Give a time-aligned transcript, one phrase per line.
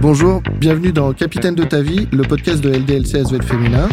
[0.00, 3.88] Bonjour, bienvenue dans Capitaine de ta vie, le podcast de LDLC SVL Féminin.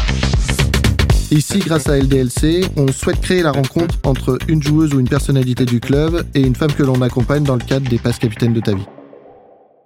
[1.32, 5.66] Ici, grâce à LDLC, on souhaite créer la rencontre entre une joueuse ou une personnalité
[5.66, 8.60] du club et une femme que l'on accompagne dans le cadre des passes capitaines de
[8.60, 8.86] ta vie.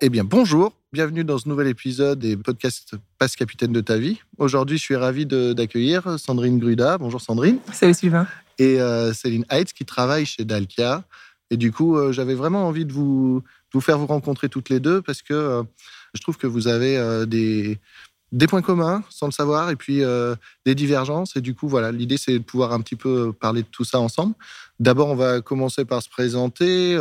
[0.01, 4.19] Eh bien, bonjour, bienvenue dans ce nouvel épisode des podcasts Passe Capitaine de ta vie.
[4.37, 6.97] Aujourd'hui, je suis ravi d'accueillir Sandrine Gruda.
[6.97, 7.59] Bonjour Sandrine.
[7.71, 8.27] Salut Sylvain.
[8.59, 11.03] Et euh, Céline Heitz qui travaille chez Dalkia.
[11.51, 13.43] Et du coup, euh, j'avais vraiment envie de vous,
[13.79, 15.63] faire vous rencontrer toutes les deux parce que euh,
[16.13, 17.77] je trouve que vous avez des,
[18.31, 20.01] des points communs sans le savoir et puis
[20.65, 21.35] des divergences.
[21.35, 23.99] Et du coup, voilà, l'idée c'est de pouvoir un petit peu parler de tout ça
[23.99, 24.33] ensemble.
[24.79, 26.97] D'abord, on va commencer par se présenter.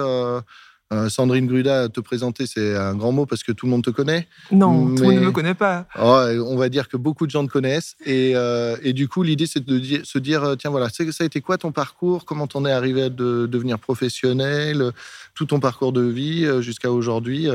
[0.94, 3.90] Euh, Sandrine Gruda, te présenter, c'est un grand mot parce que tout le monde te
[3.90, 4.28] connaît.
[4.52, 5.86] Non, tout le monde ne me connaît pas.
[6.00, 7.96] Oh, on va dire que beaucoup de gens te connaissent.
[8.06, 11.40] Et, euh, du coup, l'idée, c'est de se dire, euh, tiens, voilà, ça a été
[11.40, 12.24] quoi ton parcours?
[12.24, 14.92] Comment t'en es arrivé à devenir professionnel?
[15.34, 17.48] Tout ton parcours de vie jusqu'à aujourd'hui.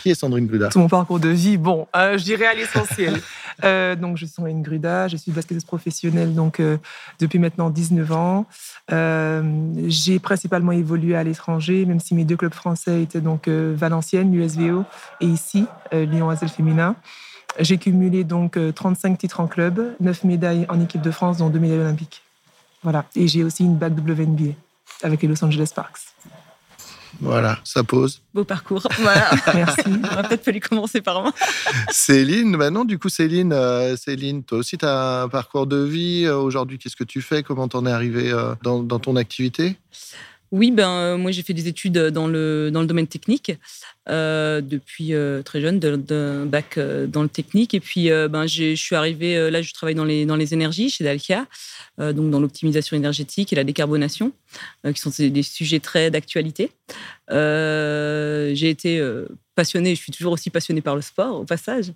[0.00, 0.68] qui est Sandrine Gruda?
[0.68, 3.14] Tout mon parcours de vie, bon, je dirais à l'essentiel.
[4.00, 6.60] donc, je suis Sandrine Gruda, je suis basketteuse professionnelle donc,
[7.18, 8.46] depuis maintenant 19 ans.
[8.90, 14.32] J'ai principalement évolué à l'étranger, même si mes deux clubs français était donc euh, Valenciennes,
[14.32, 14.84] l'USVO,
[15.20, 16.96] et ici, euh, Lyon Azel Féminin.
[17.58, 21.48] J'ai cumulé donc 35 euh, titres en club, 9 médailles en équipe de France, dont
[21.48, 22.22] 2 médailles olympiques.
[22.82, 23.04] Voilà.
[23.16, 24.54] Et j'ai aussi une bague WNBA
[25.02, 26.14] avec les Los Angeles Sparks.
[27.20, 28.22] Voilà, ça pose.
[28.34, 28.86] Beau parcours.
[28.98, 29.30] Voilà.
[29.54, 29.82] Merci.
[29.86, 31.32] On va peut-être fallu commencer par moi.
[31.90, 33.54] Céline, maintenant, du coup, Céline,
[33.96, 36.28] Céline, toi aussi, tu as un parcours de vie.
[36.28, 37.42] Aujourd'hui, qu'est-ce que tu fais?
[37.42, 39.76] Comment t'en es arrivée dans, dans ton activité?
[40.52, 43.52] Oui, ben, euh, moi j'ai fait des études dans le, dans le domaine technique
[44.08, 47.72] euh, depuis euh, très jeune, d'un bac dans le technique.
[47.72, 51.04] Et puis ben, je suis arrivée, là je travaille dans les, dans les énergies chez
[51.04, 51.46] Dalkia,
[51.98, 54.32] donc dans l'optimisation énergétique et la décarbonation,
[54.84, 56.72] qui sont des, sujets très d'actualité.
[57.30, 59.02] j'ai été
[59.54, 61.92] passionnée, je suis toujours aussi passionnée par le sport au passage.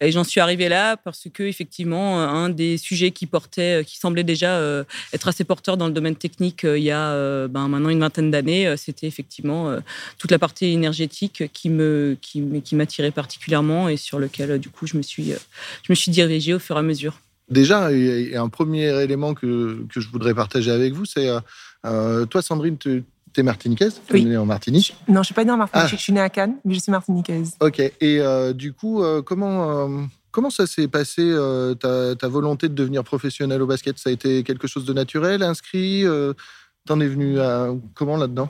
[0.00, 4.22] Et j'en suis arrivée là parce que effectivement, un des sujets qui portait, qui semblait
[4.22, 7.66] déjà euh, être assez porteur dans le domaine technique euh, il y a euh, ben,
[7.66, 9.76] maintenant une vingtaine d'années, c'était effectivement
[10.18, 14.86] toute la partie énergétique qui me qui, qui m'attirait particulièrement et sur lequel du coup
[14.86, 15.32] je me suis
[15.82, 17.20] je me suis dirigée au fur et à mesure.
[17.50, 21.28] Déjà, il y a un premier élément que, que je voudrais partager avec vous, c'est
[21.82, 25.50] toi, Sandrine, tu T'es martiniquaise Tu es née en Martinique Non, je suis pas née
[25.50, 25.86] en Martinique.
[25.86, 25.90] Ah.
[25.90, 27.56] Je suis née à Cannes, mais je suis martiniquaise.
[27.60, 27.80] Ok.
[27.80, 31.34] Et euh, du coup, euh, comment, euh, comment ça s'est passé,
[31.80, 33.98] ta, ta, volonté de devenir professionnelle au basket?
[33.98, 36.04] Ça a été quelque chose de naturel, inscrit
[36.86, 38.48] T'en es venu à comment là-dedans?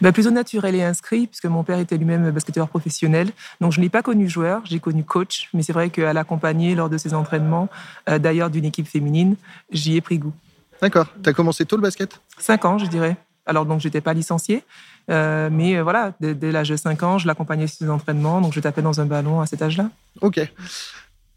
[0.00, 3.30] Bah, Plutôt naturel et inscrit, puisque mon père était lui-même basketteur professionnel.
[3.60, 5.50] Donc je n'ai pas connu joueur, j'ai connu coach.
[5.52, 7.68] Mais c'est vrai qu'à l'accompagner lors de ses entraînements,
[8.06, 9.36] d'ailleurs d'une équipe féminine,
[9.70, 10.32] j'y ai pris goût.
[10.80, 11.08] D'accord.
[11.22, 12.20] Tu as commencé tôt le basket?
[12.38, 13.18] Cinq ans, je dirais.
[13.46, 14.62] Alors, donc, je n'étais pas licenciée.
[15.10, 18.40] Euh, mais euh, voilà, dès, l'âge de 5 ans, je l'accompagnais sur ses entraînements.
[18.40, 19.90] Donc, je tapais dans un ballon à cet âge-là.
[20.20, 20.40] OK.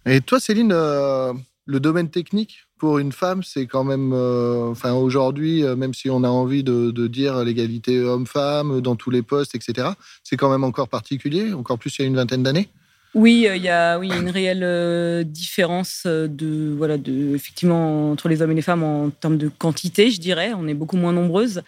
[0.06, 1.34] Et toi, Céline, euh,
[1.66, 6.30] le domaine technique pour une femme, c'est quand même, enfin aujourd'hui, même si on a
[6.30, 9.90] envie de, de dire l'égalité homme-femme dans tous les postes, etc.,
[10.24, 12.70] c'est quand même encore particulier, encore plus il y a une vingtaine d'années?
[13.18, 18.12] Oui, euh, il y a oui, une réelle euh, différence euh, de, voilà, de, effectivement,
[18.12, 20.52] entre les hommes et les femmes en termes de quantité, je dirais.
[20.56, 21.64] On est beaucoup moins nombreuses.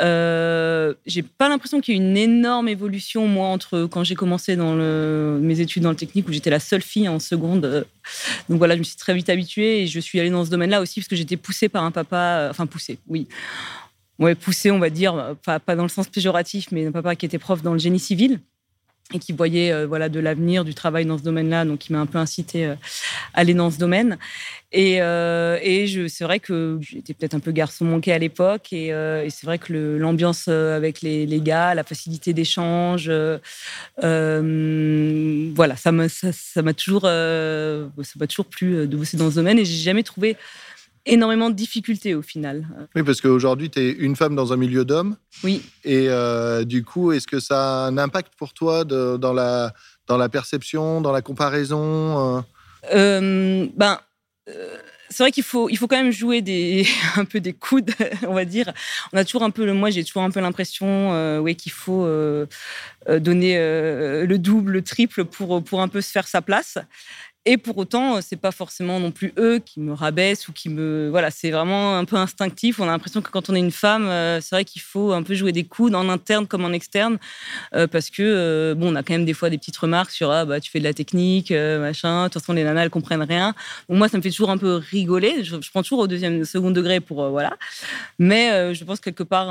[0.00, 4.56] Euh, j'ai pas l'impression qu'il y ait une énorme évolution, moi, entre quand j'ai commencé
[4.56, 7.86] dans mes études dans le technique, où j'étais la seule fille en seconde.
[8.48, 10.80] Donc voilà, je me suis très vite habituée et je suis allée dans ce domaine-là
[10.80, 13.28] aussi parce que j'étais poussée par un papa, enfin poussée, oui.
[14.18, 17.38] Ouais, poussée, on va dire, pas dans le sens péjoratif, mais un papa qui était
[17.38, 18.40] prof dans le génie civil
[19.12, 22.00] et qui voyait euh, voilà de l'avenir du travail dans ce domaine-là, donc qui m'a
[22.00, 22.74] un peu incité euh,
[23.34, 24.18] à aller dans ce domaine.
[24.72, 28.72] Et, euh, et je, c'est vrai que j'étais peut-être un peu garçon manqué à l'époque,
[28.72, 28.92] et,
[29.28, 33.10] c'est vrai que l'ambiance avec les, les, gars, la facilité d'échange,
[33.98, 39.58] voilà, ça m'a ça m'a toujours ça m'a toujours plu de bosser dans ce domaine,
[39.58, 40.36] et j'ai jamais trouvé
[41.06, 42.66] énormément de difficultés au final.
[42.94, 45.16] Oui, parce qu'aujourd'hui, tu es une femme dans un milieu d'hommes.
[45.42, 45.62] Oui.
[45.84, 49.72] Et euh, du coup, est-ce que ça a un impact pour toi de, dans, la,
[50.06, 52.40] dans la perception, dans la comparaison euh?
[52.92, 53.98] Euh, Ben.
[55.08, 56.86] c'est vrai qu'il faut, il faut quand même jouer des,
[57.16, 57.92] un peu des coudes,
[58.26, 58.72] on va dire.
[59.12, 62.06] On a toujours un peu, moi j'ai toujours un peu l'impression ouais, qu'il faut
[63.08, 66.78] donner le double, le triple pour, pour un peu se faire sa place.
[67.46, 71.08] Et pour autant, c'est pas forcément non plus eux qui me rabaissent ou qui me.
[71.10, 72.80] Voilà, c'est vraiment un peu instinctif.
[72.80, 75.22] On a l'impression que quand on est une femme, euh, c'est vrai qu'il faut un
[75.22, 77.18] peu jouer des coudes en interne comme en externe.
[77.74, 80.30] Euh, parce que, euh, bon, on a quand même des fois des petites remarques sur
[80.30, 82.24] Ah, bah, tu fais de la technique, machin.
[82.24, 83.54] De toute façon, les nanas, elles comprennent rien.
[83.88, 85.42] Donc, moi, ça me fait toujours un peu rigoler.
[85.42, 87.30] Je, prends toujours au deuxième, second degré pour.
[87.30, 87.56] voilà.
[88.18, 89.48] Mais je pense quelque part,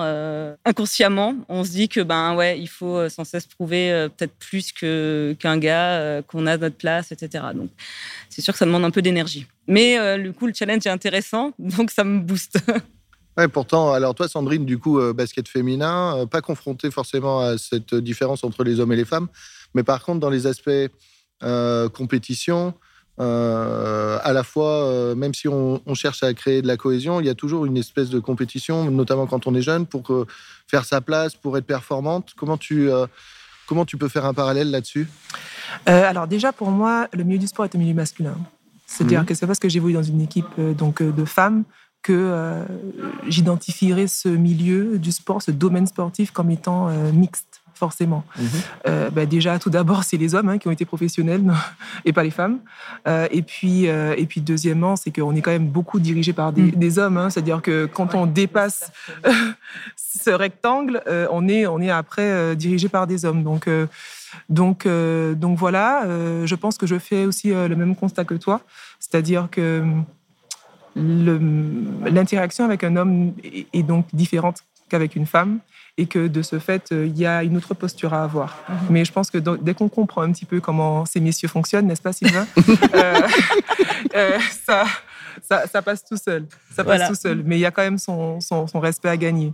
[0.64, 5.58] inconsciemment, on se dit que, ben ouais, il faut sans cesse prouver peut-être plus qu'un
[5.58, 7.46] gars, qu'on a notre place, etc.
[7.56, 7.72] Donc,
[8.30, 9.48] c'est sûr que ça demande un peu d'énergie.
[9.68, 12.60] Mais euh, le coup, le challenge est intéressant, donc ça me booste.
[13.38, 17.58] Ouais, pourtant, alors toi, Sandrine, du coup, euh, basket féminin, euh, pas confrontée forcément à
[17.58, 19.28] cette différence entre les hommes et les femmes,
[19.74, 20.70] mais par contre, dans les aspects
[21.94, 22.74] compétition,
[23.18, 27.34] à la fois, même si on, cherche à créer de la cohésion, il y a
[27.34, 30.26] toujours une espèce de compétition, notamment quand on est jeune, pour
[30.68, 32.34] faire sa place, pour être performante.
[32.36, 32.90] Comment tu,
[33.70, 35.08] comment tu peux faire un parallèle là-dessus
[35.88, 38.36] euh, alors déjà, pour moi, le milieu du sport est un milieu masculin.
[38.88, 39.28] C'est-à-dire mhm.
[39.28, 41.64] que c'est parce que j'évolue dans une équipe euh, donc euh, de femmes
[42.02, 42.64] que
[43.28, 48.24] j'identifierai ce milieu du sport, ce domaine sportif comme étant mixte forcément.
[48.38, 49.10] Mhm.
[49.12, 51.44] Bah, déjà, tout d'abord, c'est les hommes hein, qui ont été professionnels
[52.06, 52.60] et pas les femmes.
[53.08, 56.98] et, puis, et puis, deuxièmement, c'est qu'on est quand même beaucoup dirigé par des, mhm.
[56.98, 57.18] hommes.
[57.18, 57.30] Hein.
[57.30, 58.92] C'est-à-dire que quand on dépasse
[59.96, 63.44] ce rectangle, on, est, on est après dirigé par des hommes.
[63.44, 63.68] Donc,
[64.50, 68.26] donc, euh, donc voilà, euh, je pense que je fais aussi euh, le même constat
[68.26, 68.62] que toi,
[69.00, 69.84] c'est-à-dire que
[70.96, 75.60] l'interaction avec un homme est, donc différente qu'avec une femme
[76.00, 78.56] et que de ce fait, il y a une autre posture à avoir.
[78.70, 78.76] Mhm.
[78.90, 82.02] Mais je pense que dès qu'on comprend un petit peu comment ces messieurs fonctionnent, n'est-ce
[82.02, 82.48] pas Sylvain?
[84.66, 84.86] Ça,
[85.48, 86.46] ça, passe tout seul.
[86.76, 87.44] Ça passe tout seul.
[87.46, 89.54] Mais il y a quand même son, son, respect à gagner.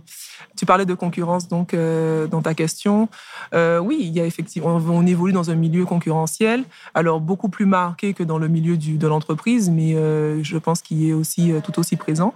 [0.56, 3.08] Tu parlais de concurrence donc euh, dans ta question.
[3.54, 7.66] Euh, oui, il y a effectivement, on, évolue dans un milieu concurrentiel, alors beaucoup plus
[7.66, 11.52] marqué que dans le milieu du, de l'entreprise, mais euh, je pense qu'il est aussi
[11.64, 12.34] tout aussi présent.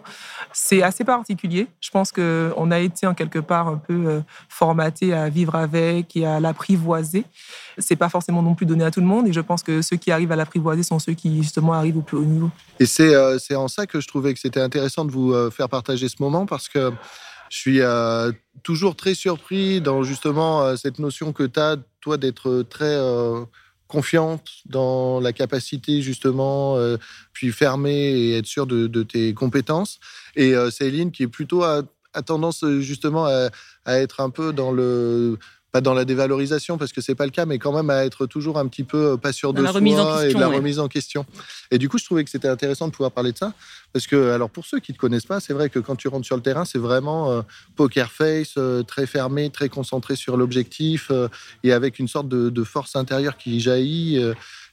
[0.53, 1.67] C'est assez particulier.
[1.81, 6.17] Je pense que on a été en quelque part un peu formaté à vivre avec
[6.17, 7.25] et à l'apprivoiser.
[7.79, 9.97] C'est pas forcément non plus donné à tout le monde, et je pense que ceux
[9.97, 12.51] qui arrivent à l'apprivoiser sont ceux qui justement arrivent au plus haut niveau.
[12.79, 15.69] Et c'est c'est en ça que je trouvais que c'était intéressant de vous euh, faire
[15.69, 16.93] partager ce moment parce que
[17.51, 18.31] je suis euh,
[18.63, 22.97] toujours très surpris dans justement euh, cette notion que tu as, toi, d'être très
[23.89, 26.79] confiante dans la capacité justement,
[27.33, 29.99] puis fermée et être sûr de, tes compétences.
[30.37, 31.83] Et Céline qui est plutôt à,
[32.25, 33.51] tendance justement à,
[33.87, 35.39] être un peu dans le
[35.73, 38.27] pas dans la dévalorisation parce que c'est pas le cas, mais quand même à être
[38.27, 39.71] toujours un petit peu euh, pas sûr de soi
[40.27, 41.25] et de la remise en question.
[41.71, 43.53] Et du coup, je trouvais que c'était intéressant de pouvoir parler de ça
[43.93, 46.09] parce que, alors pour ceux qui ne te connaissent pas, c'est vrai que quand tu
[46.09, 47.43] rentres sur le terrain, c'est vraiment euh,
[47.77, 51.11] poker face, euh, très fermé, très concentré sur l'objectif
[51.65, 54.23] et avec une sorte de, force intérieure qui jaillit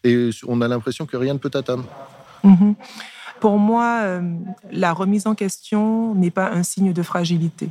[0.03, 1.85] et on a l'impression que rien ne peut t'atteindre.
[2.44, 2.75] Mhm.
[3.39, 4.21] Pour moi,
[4.71, 7.69] la remise en question n'est pas un signe de fragilité,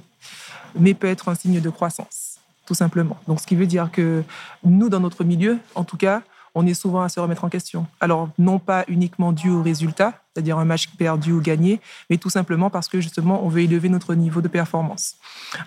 [0.78, 2.35] mais peut être un signe de croissance
[2.66, 3.16] tout simplement.
[3.26, 4.22] Donc, ce qui veut dire que
[4.64, 6.22] nous, dans notre milieu, en tout cas,
[6.54, 7.86] on est souvent à se remettre en question.
[8.00, 12.30] Alors, non pas uniquement dû au résultat, c'est-à-dire un match perdu ou gagné, mais tout
[12.30, 15.16] simplement parce que justement, on veut élever notre niveau de performance.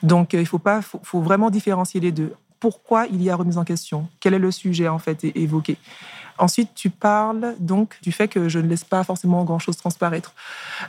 [0.03, 2.33] Donc, il faut, pas, faut, vraiment différencier les deux.
[2.59, 4.09] Pourquoi il y a remise en question?
[4.19, 5.77] Quel est le sujet en fait évoqué?
[6.39, 10.33] Ensuite, tu parles donc du fait que je ne laisse pas forcément grand-chose transparaître.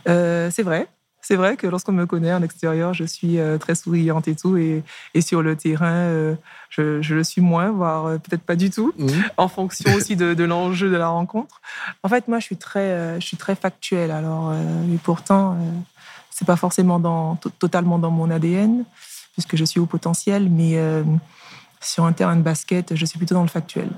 [0.08, 0.88] Euh, c'est vrai,
[1.30, 4.56] c'est vrai que lorsqu'on me connaît en extérieur, je suis euh, très souriante et tout.
[4.56, 4.82] Et,
[5.20, 6.34] sur le terrain, euh,
[6.70, 9.08] je, le suis moins, voire euh, peut-être pas du tout, mmh.
[9.36, 11.60] en fonction aussi de, l'enjeu de la rencontre.
[12.02, 14.10] En fait, moi, je suis très, je suis très factuelle.
[14.10, 15.56] Alors, et pourtant,
[16.30, 18.84] c'est pas forcément dans, totalement dans mon ADN,
[19.34, 20.50] puisque je suis au potentiel.
[20.50, 20.82] Mais
[21.80, 23.88] sur un terrain de basket, je suis plutôt dans le factuel.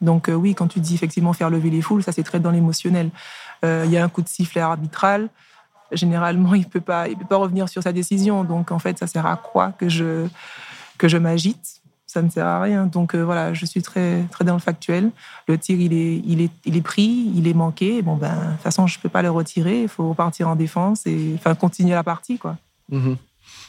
[0.00, 3.10] Donc oui, quand tu dis effectivement faire lever les foules, ça c'est très dans l'émotionnel.
[3.62, 5.30] Il y a un coup de sifflet arbitral
[5.94, 8.44] généralement, il ne peut, pas, il peut pas revenir sur sa décision.
[8.44, 10.26] Donc, en fait, ça sert à quoi que je,
[10.98, 11.80] que je m'agite?
[12.06, 12.86] Ça ne sert à rien.
[12.86, 15.10] Donc, euh, voilà, je suis très, très dans le factuel.
[15.48, 18.02] Le tir, il est, il est, il est pris, il est manqué.
[18.02, 19.82] Bon, ben, de toute façon, je ne peux pas le retirer.
[19.82, 22.38] Il faut repartir en défense et enfin, continuer la partie.
[22.38, 22.56] Quoi.
[22.90, 23.16] Mhm.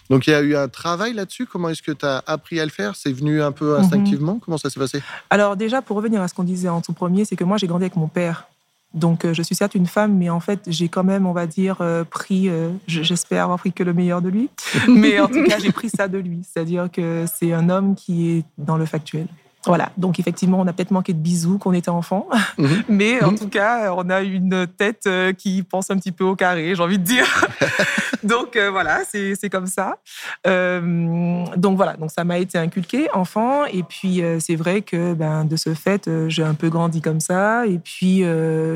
[0.09, 1.47] Donc il y a eu un travail là-dessus?
[1.47, 2.95] Comment est-ce que tu as appris à le faire?
[2.95, 4.39] C'est venu un peu instinctivement?
[4.39, 5.01] Comment ça s'est passé?
[5.31, 7.65] Alors déjà, pour revenir à ce qu'on disait en tout premier, c'est que moi j'ai
[7.65, 8.47] grandi avec mon père.
[8.95, 11.45] Donc, euh, je suis certes une femme, mais en fait, j'ai quand même, on va
[11.47, 14.49] dire, euh, pris, euh, j'espère avoir pris que le meilleur de lui,
[14.87, 16.41] mais en tout cas, j'ai pris ça de lui.
[16.49, 19.27] C'est-à-dire que c'est un homme qui est dans le factuel.
[19.65, 22.83] Voilà, donc effectivement, on a peut-être manqué de bisous quand on était enfant, mhm.
[22.89, 23.39] mais en mhm.
[23.39, 26.83] tout cas, on a une tête euh, qui pense un petit peu au carré, j'ai
[26.83, 27.47] envie de dire.
[28.23, 29.97] donc euh, voilà, c'est comme ça.
[30.45, 35.45] Euh, donc voilà, donc ça m'a été inculqué enfant, et puis c'est vrai que ben,
[35.45, 38.23] de ce fait, j'ai un peu grandi comme ça, et puis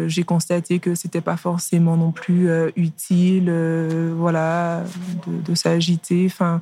[0.08, 3.52] j'ai constaté que c'était pas forcément non plus utile,
[4.16, 4.84] voilà,
[5.28, 6.26] de, de s'agiter.
[6.26, 6.62] Enfin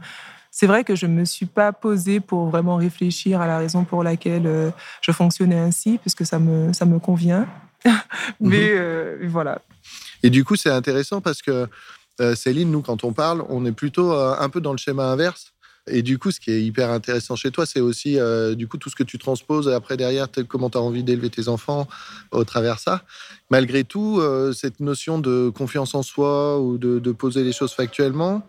[0.60, 3.86] c'est vrai que je ne me suis pas posée pour vraiment réfléchir à la raison
[3.86, 4.72] pour laquelle euh,
[5.02, 7.48] je fonctionnais ainsi, puisque ça me, ça me convient.
[8.40, 8.80] Mais mhm.
[8.80, 9.62] euh, voilà.
[10.24, 11.68] Et du coup, c'est intéressant parce que
[12.22, 15.54] euh, Céline, nous, quand on parle, on est plutôt un peu dans le schéma inverse.
[15.86, 18.18] Et du coup, ce qui est hyper intéressant chez toi, c'est aussi
[18.58, 21.48] du coup tout ce que tu transposes après derrière, comment tu as envie d'élever tes
[21.48, 21.88] enfants
[22.32, 23.04] au travers ça.
[23.52, 24.22] Malgré tout,
[24.54, 28.44] cette notion de confiance en soi ou de, de poser les choses factuellement,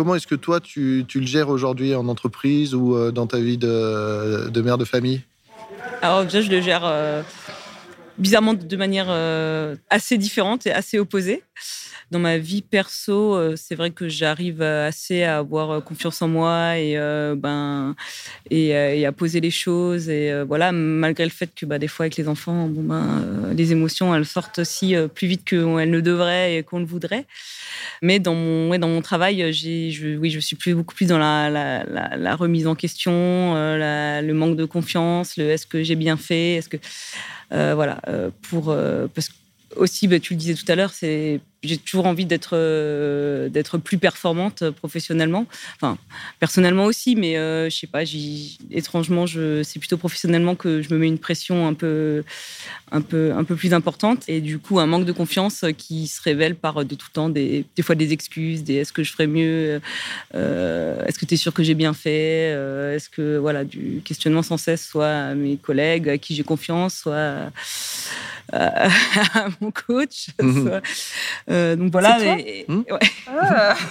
[0.00, 3.58] Comment est-ce que toi, tu, le gères aujourd'hui en entreprise ou euh, dans ta vie
[3.58, 5.20] de, mère de famille?
[6.00, 7.20] Alors déjà, je le gère euh,
[8.20, 11.42] bizarrement de manière euh, assez différente et assez opposée
[12.10, 16.26] dans ma vie perso, euh, c'est vrai que j'arrive assez à avoir euh, confiance en
[16.26, 16.96] moi et
[17.36, 17.94] ben
[18.50, 22.16] et, à poser les choses et voilà malgré le fait que bah, des fois avec
[22.16, 23.22] les enfants ben
[23.56, 27.26] les émotions elles sortent aussi plus vite qu'elles ne devraient et qu'on le voudrait.
[28.02, 32.66] Mais dans mon dans mon travail, je, oui je suis beaucoup plus dans la, remise
[32.66, 36.78] en question, le manque de confiance, est-ce que j'ai bien fait, est-ce que
[37.50, 38.00] voilà
[38.42, 38.74] pour
[39.14, 39.34] parce que
[39.76, 43.78] aussi, bah, tu le disais tout à l'heure, c'est j'ai toujours envie d'être euh, d'être
[43.78, 45.46] plus performante professionnellement.
[45.76, 45.98] Enfin,
[46.38, 48.02] personnellement aussi, mais euh, je sais pas.
[48.70, 52.24] Étrangement, je, c'est plutôt professionnellement que je me mets une pression un peu
[52.92, 56.20] un peu un peu plus importante et du coup un manque de confiance qui se
[56.22, 59.26] révèle par de tout temps des, des fois des excuses, des est-ce que je ferais
[59.26, 59.80] mieux,
[60.34, 62.50] euh, est-ce que tu es sûr que j'ai bien fait,
[62.94, 66.94] est-ce que voilà du questionnement sans cesse, soit à mes collègues à qui j'ai confiance,
[66.94, 67.50] soit
[68.52, 70.28] à mon coach.
[70.40, 70.80] Mhm.
[71.50, 72.18] Euh, donc voilà.
[72.38, 72.98] Et, hmm ouais.
[73.28, 73.76] ah.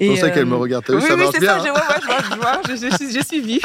[0.00, 0.84] C'est pour ça qu'elle me euh, regarde.
[0.88, 1.58] oui, ça oui, marche bien.
[1.58, 1.82] Ça, je vois,
[2.30, 2.62] je vois,
[3.10, 3.60] j'ai suivi.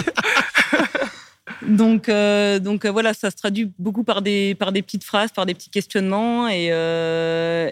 [1.61, 5.45] donc, euh, donc voilà, ça se traduit beaucoup par des, par des petites phrases, par
[5.45, 6.69] des petits questionnements et,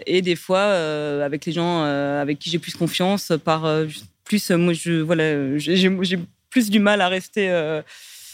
[0.06, 0.62] et des fois
[1.24, 3.68] avec les gens avec qui j'ai plus confiance, par
[4.24, 7.50] plus, moi, je, voilà, j'ai plus du mal à rester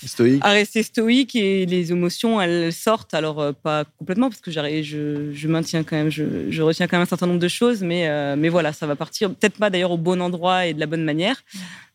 [0.07, 0.45] stoïque.
[0.45, 5.31] à rester stoïque et les émotions elles sortent alors euh, pas complètement parce que je,
[5.33, 8.37] je maintiens quand même je, retiens quand même un certain nombre de choses mais euh,
[8.37, 11.05] mais voilà ça va partir peut-être pas d'ailleurs au bon endroit et de la bonne
[11.05, 11.43] manière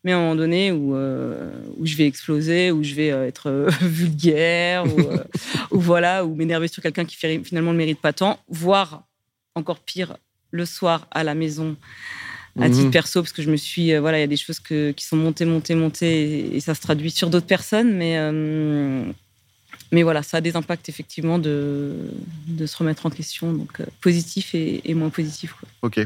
[0.02, 3.68] mais à un moment donné où euh, où je vais exploser où je vais être
[3.80, 9.04] vulgaire ou, voilà ou m'énerver sur quelqu'un qui finalement ne mérite pas tant voire
[9.54, 10.16] encore pire
[10.50, 11.76] le soir à la maison
[12.60, 12.90] à titre mhm.
[12.90, 15.16] perso, parce que je me suis, euh, voilà, il y a des choses qui sont
[15.16, 19.04] montées, montées, montées, et, ça se traduit sur d'autres personnes, mais, euh,
[19.90, 21.96] mais voilà, ça a des impacts effectivement de,
[22.46, 25.54] de se remettre en question, donc euh, positif et, moins positif.
[25.82, 26.00] Ok.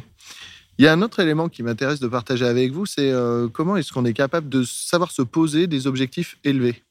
[0.79, 3.13] Il y a un autre élément qui m'intéresse de partager avec vous, c'est
[3.53, 6.85] comment est-ce qu'on est capable de savoir se poser des objectifs élevés?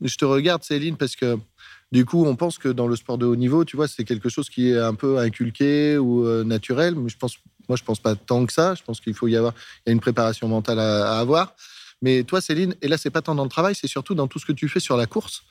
[0.00, 1.36] Je te regarde, Céline, parce que
[1.90, 4.28] du coup, on pense que dans le sport de haut niveau, tu vois, c'est quelque
[4.28, 8.14] chose qui est un peu inculqué ou naturel, mais je pense moi, je pense pas
[8.14, 8.74] tant que ça.
[8.74, 9.54] Je pense qu'il faut y avoir
[9.86, 11.54] une préparation mentale à, avoir.
[12.02, 14.38] Mais toi, Céline, et là, c'est pas tant dans le travail, c'est surtout dans tout
[14.38, 15.42] ce que tu fais sur la course,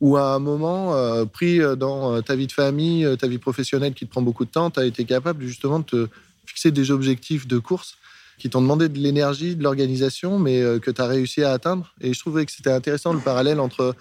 [0.00, 3.38] ou à un moment euh, pris dans euh, ta vie de famille, euh, ta vie
[3.38, 6.08] professionnelle qui te prend beaucoup de temps, tu as été capable justement de te
[6.46, 7.96] fixer des objectifs de course
[8.38, 11.94] qui t'ont demandé de l'énergie, de l'organisation, mais que tu as réussi à atteindre.
[12.00, 13.94] Et je trouvais que c'était intéressant le parallèle entre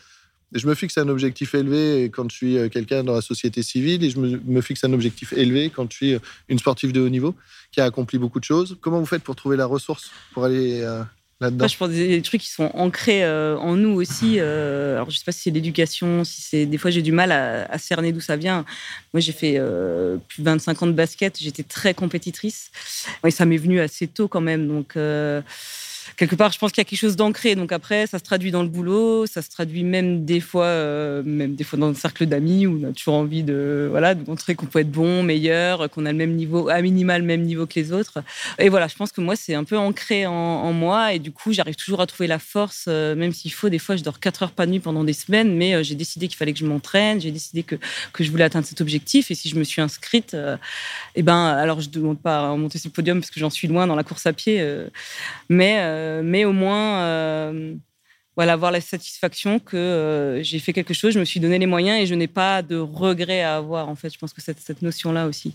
[0.54, 4.04] je me fixe un objectif élevé quand je suis euh, quelqu'un dans la société civile
[4.04, 7.10] et je me, fixe un objectif élevé quand je suis euh, une sportive de haut
[7.10, 7.36] niveau
[7.72, 8.78] qui a accompli beaucoup de choses.
[8.82, 11.04] Comment vous faites pour trouver la ressource pour aller euh,
[11.42, 11.68] là-dedans?
[11.68, 14.40] Je pense des trucs qui sont ancrés en nous aussi.
[14.40, 18.22] alors je sais pas si c'est l'éducation, des fois j'ai du mal à, cerner d'où
[18.22, 18.64] ça vient.
[19.14, 19.60] Moi j'ai fait
[20.28, 22.72] plus de 25 ans de basket, j'étais très compétitrice
[23.26, 24.68] et ça m'est venu assez tôt quand même
[26.16, 27.56] quelque part, je pense qu'il y a quelque chose d'ancré.
[27.56, 31.24] Donc après, ça se traduit dans le boulot, ça se traduit même des fois, euh,
[31.24, 34.28] même des fois dans un cercle d'amis où on a toujours envie de, voilà, de
[34.28, 37.42] montrer qu'on peut être bon, meilleur, qu'on a le même niveau, à minima le même
[37.42, 38.24] niveau que les autres.
[38.60, 41.54] Et voilà, je pense que moi, c'est un peu ancré en, moi et du coup,
[41.54, 43.70] j'arrive toujours à trouver la force, euh, même s'il faut.
[43.70, 45.96] Des fois, je dors 4 heures pas de nuit pendant des semaines, mais euh, j'ai
[45.96, 47.76] décidé qu'il fallait que je m'entraîne, j'ai décidé que,
[48.12, 49.32] que je voulais atteindre cet objectif.
[49.32, 50.36] Et si je me suis inscrite,
[51.16, 53.50] eh ben, alors je ne demande pas à monter sur le podium parce que j'en
[53.50, 54.66] suis loin dans la course à pied,
[55.50, 55.93] mais
[56.24, 57.76] mais au moins, euh,
[58.38, 62.02] avoir la satisfaction que euh, j'ai fait quelque chose, je me suis donné les moyens
[62.02, 63.90] et je n'ai pas de regrets à avoir.
[63.90, 65.54] En fait, je pense que cette, cette notion-là aussi.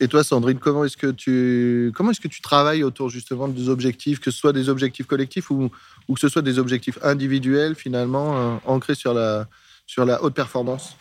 [0.00, 3.68] Et toi, Sandrine, comment est-ce que tu comment est-ce que tu travailles autour justement des
[3.68, 5.70] objectifs, que ce soit des objectifs collectifs ou,
[6.08, 9.46] ou que ce soit des objectifs individuels finalement euh, ancrés sur la
[9.86, 10.96] sur la haute performance?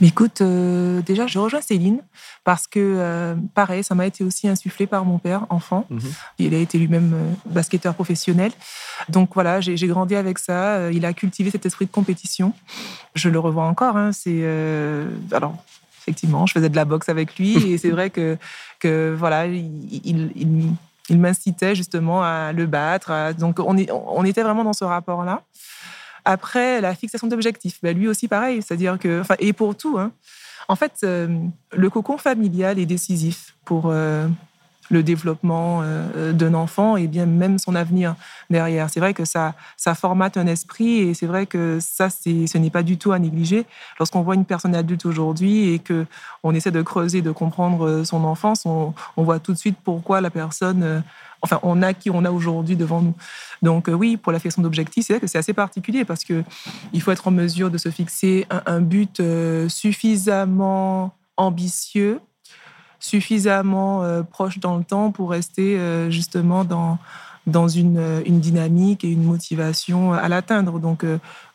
[0.00, 2.00] Mais écoute, euh, déjà, je rejoins Céline
[2.42, 5.86] parce que, euh, pareil, ça m'a été aussi insufflé par mon père, enfant.
[5.90, 6.00] Mhm.
[6.38, 8.52] Il a été lui-même euh, basketteur professionnel.
[9.08, 10.90] Donc voilà, j'ai grandi avec ça.
[10.90, 12.52] Il a cultivé cet esprit de compétition.
[13.14, 13.96] Je le revois encore.
[13.96, 14.44] Hein, c'est
[15.32, 15.56] alors
[16.00, 18.36] effectivement, je faisais de la boxe avec lui et c'est vrai que,
[18.78, 20.76] que voilà, il,
[21.08, 23.32] il, m'incitait justement à le battre.
[23.38, 25.42] donc on, est, on était vraiment dans ce rapport-là.
[26.24, 30.12] Après, la fixation d'objectifs, bah, lui aussi pareil, c'est-à-dire que, enfin, et pour tout, hein.
[30.68, 31.28] en fait, euh,
[31.72, 34.26] le cocon familial est décisif pour euh,
[34.90, 38.16] le développement euh, d'un enfant et bien même son avenir
[38.50, 38.90] derrière.
[38.90, 42.70] C'est vrai que ça, ça formate un esprit et c'est vrai que ça, ce n'est
[42.70, 43.66] pas du tout à négliger.
[43.98, 46.06] Lorsqu'on voit une personne adulte aujourd'hui et que
[46.42, 50.30] on essaie de creuser, de comprendre son enfance, on, voit tout de suite pourquoi la
[50.30, 51.02] personne
[51.44, 53.14] enfin, on a qui on a aujourd'hui devant nous.
[53.62, 56.42] Donc euh, oui, pour la fixation d'objectifs, c'est vrai que c'est assez particulier parce que
[56.92, 62.20] il faut être en mesure de se fixer un, but euh, suffisamment ambitieux,
[63.04, 65.78] suffisamment euh, proche dans le temps pour rester
[66.10, 66.98] justement dans
[67.46, 70.78] dans une, une, dynamique et une motivation à l'atteindre.
[70.78, 71.04] Donc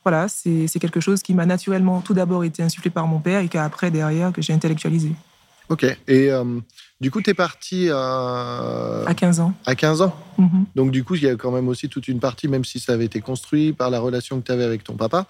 [0.03, 3.47] voilà, c'est quelque chose qui m'a naturellement tout d'abord été insufflé par mon père et
[3.47, 5.13] qu'après, derrière, que j'ai intellectualisé.
[5.69, 5.85] Ok.
[6.07, 6.29] Et
[7.01, 9.03] du coup, tu es parti à...
[9.05, 9.53] À 15 ans.
[9.65, 10.65] À 15 ans mhm.
[10.75, 12.93] Donc, du coup, il y a quand même aussi toute une partie, même si ça
[12.93, 15.25] avait été construit par la relation que tu avais avec ton papa,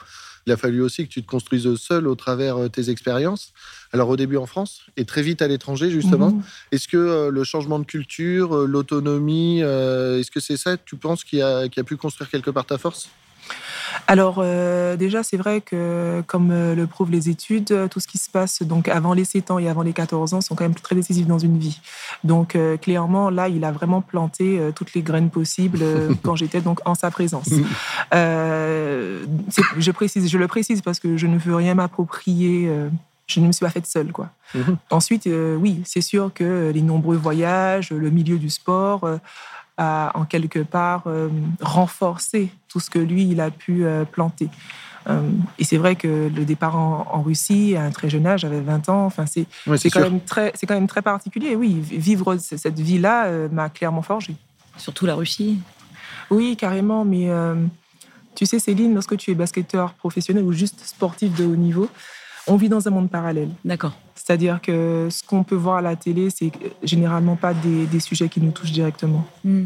[0.46, 3.54] il a fallu aussi que tu te construises seul au travers euh, tes expériences.
[3.92, 6.32] Alors, au début en France et très vite à l'étranger, justement.
[6.32, 6.42] Mhm.
[6.72, 11.24] Est-ce que euh, le changement de culture, euh, l'autonomie, est-ce que c'est ça, tu penses,
[11.24, 13.10] qui a, qui a pu construire quelque part ta force?
[14.08, 18.08] Alors euh, déjà, c'est vrai que comme euh, le prouvent les études, euh, tout ce
[18.08, 20.64] qui se passe donc avant les 7 ans et avant les 14 ans sont quand
[20.64, 21.80] même très décisifs dans une vie.
[22.24, 25.84] Donc clairement, là, il a vraiment planté toutes les graines possibles
[26.24, 27.50] quand j'étais donc en sa présence.
[28.12, 32.70] je précise, je le précise parce que je ne veux rien m'approprier
[33.28, 34.12] je ne me suis pas faite seule.
[34.12, 34.32] Quoi.
[34.56, 34.78] Mhm.
[34.90, 35.30] Ensuite,
[35.60, 39.08] oui, c'est sûr que les nombreux voyages, le milieu du sport,
[39.80, 41.30] a en quelque part euh,
[41.62, 44.50] renforcé tout ce que lui, il a pu euh, planter.
[45.08, 45.22] Euh,
[45.58, 48.90] et c'est vrai que le départ en, Russie à un très jeune âge, j'avais 20
[48.90, 49.48] ans, enfin, c'est
[49.90, 51.56] quand, même très, quand même très particulier.
[51.56, 54.36] Oui, vivre cette vie-là m'a clairement forgé.
[54.78, 55.60] Surtout la Russie
[56.30, 57.30] Oui, carrément, mais
[58.36, 61.90] tu sais, Céline, lorsque tu es basketteur professionnel ou juste sportif de haut niveau,
[62.48, 63.50] on vit dans un monde parallèle.
[63.64, 63.94] D'accord.
[64.30, 66.52] C'est-à-dire que ce qu'on peut voir à la télé, c'est
[66.84, 69.26] généralement pas des, sujets qui nous touchent directement.
[69.44, 69.66] Hmm.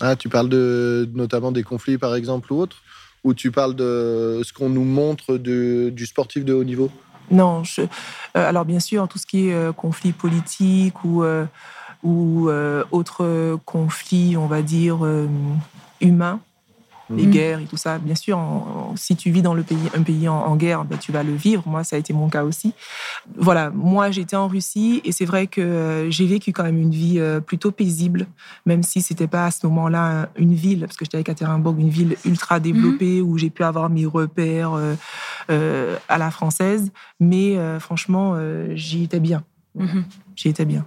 [0.00, 2.78] Ah, tu parles de, notamment des conflits, par exemple, ou autres?
[3.24, 6.90] Ou tu parles de ce qu'on nous montre du sportif de haut niveau?
[7.30, 7.62] Non.
[7.78, 7.86] Euh,
[8.32, 11.44] alors, bien sûr, tout ce qui est euh, conflit politique ou, euh,
[12.02, 12.48] ou
[12.90, 15.06] autres conflits, on va dire,
[17.10, 17.30] les mhm.
[17.30, 17.98] guerres et tout ça.
[17.98, 18.38] Bien sûr,
[18.96, 21.62] si tu vis dans le pays, un pays en, guerre, ben, tu vas le vivre.
[21.66, 22.72] Moi, ça a été mon cas aussi.
[23.36, 26.90] Voilà, moi, j'étais en Russie et c'est vrai que euh, j'ai vécu quand même une
[26.90, 28.26] vie euh, plutôt paisible,
[28.66, 31.90] même si c'était pas à ce moment-là une ville, parce que j'étais à Ekaterinbourg, une
[31.90, 33.28] ville ultra développée mhm.
[33.28, 34.72] où j'ai pu avoir mes repères
[35.50, 36.90] euh, à la française.
[37.20, 38.36] Mais franchement,
[38.74, 39.42] j'y étais bien.
[39.74, 40.04] Mhm.
[40.36, 40.84] J'y étais bien.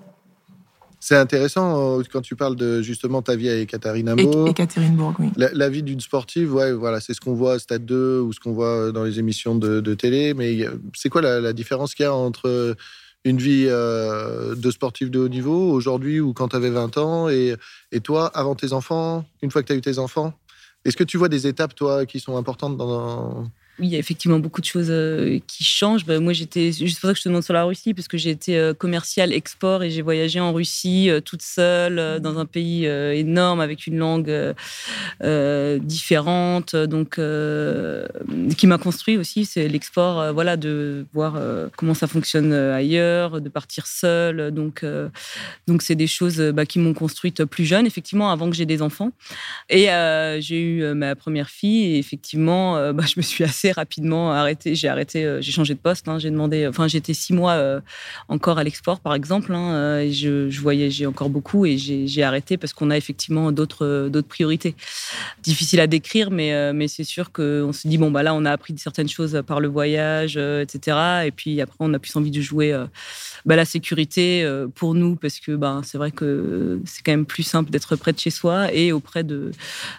[1.08, 4.50] C'est intéressant euh, quand tu parles de justement ta vie à Ekaterinbourg.
[4.50, 5.30] Ekaterinbourg, oui.
[5.38, 8.42] La, vie d'une sportive, ouais, voilà, c'est ce qu'on voit à Stade 2 ou ce
[8.42, 10.34] qu'on voit dans les émissions de, télé.
[10.34, 12.76] Mais c'est quoi la, différence qu'il y a entre
[13.24, 17.30] une vie euh, de sportif de haut niveau aujourd'hui ou quand tu avais 20 ans
[17.30, 17.56] et,
[17.94, 20.34] et, toi, avant tes enfants, une fois que tu as eu tes enfants?
[20.84, 23.46] Est-ce que tu vois des étapes, toi, qui sont importantes dans,
[23.80, 26.06] oui, il y a effectivement beaucoup de choses euh, qui changent.
[26.06, 28.18] Bah, moi, j'étais juste pour ça que je te demande sur la Russie, parce que
[28.18, 32.46] j'ai été euh, commercial export et j'ai voyagé en Russie euh, toute seule dans un
[32.46, 34.56] pays énorme avec une langue
[35.82, 37.20] différente, donc
[38.58, 39.46] qui m'a construit aussi.
[39.46, 41.40] C'est l'export, voilà, de voir
[41.76, 44.52] comment ça fonctionne ailleurs, de partir seule.
[44.52, 44.86] Donc,
[45.68, 48.82] donc c'est des choses bah, qui m'ont construite plus jeune, effectivement, avant que j'ai des
[48.82, 49.12] enfants.
[49.70, 49.88] Et
[50.40, 54.76] j'ai eu ma première fille et effectivement, bah, je me suis assez rapidement arrêté.
[54.76, 56.08] J'ai arrêté, j'ai changé de poste.
[56.08, 56.20] Hein.
[56.20, 57.82] j'ai demandé, enfin, j'étais six mois
[58.28, 59.54] encore à l'export, par exemple.
[59.54, 64.10] Hein, et je, je voyageais encore beaucoup et j'ai arrêté parce qu'on a effectivement d'autres
[64.12, 64.76] d'autres priorités.
[65.44, 68.52] Difficile à décrire, mais mais c'est sûr qu'on se dit bon bah là, on a
[68.52, 70.98] appris certaines choses par le voyage, etc.
[71.26, 72.74] Et puis après, on a plus envie de jouer
[73.46, 77.26] bah, la sécurité euh, pour nous, parce que bah, c'est vrai que c'est quand même
[77.26, 79.52] plus simple d'être près de chez soi et auprès de,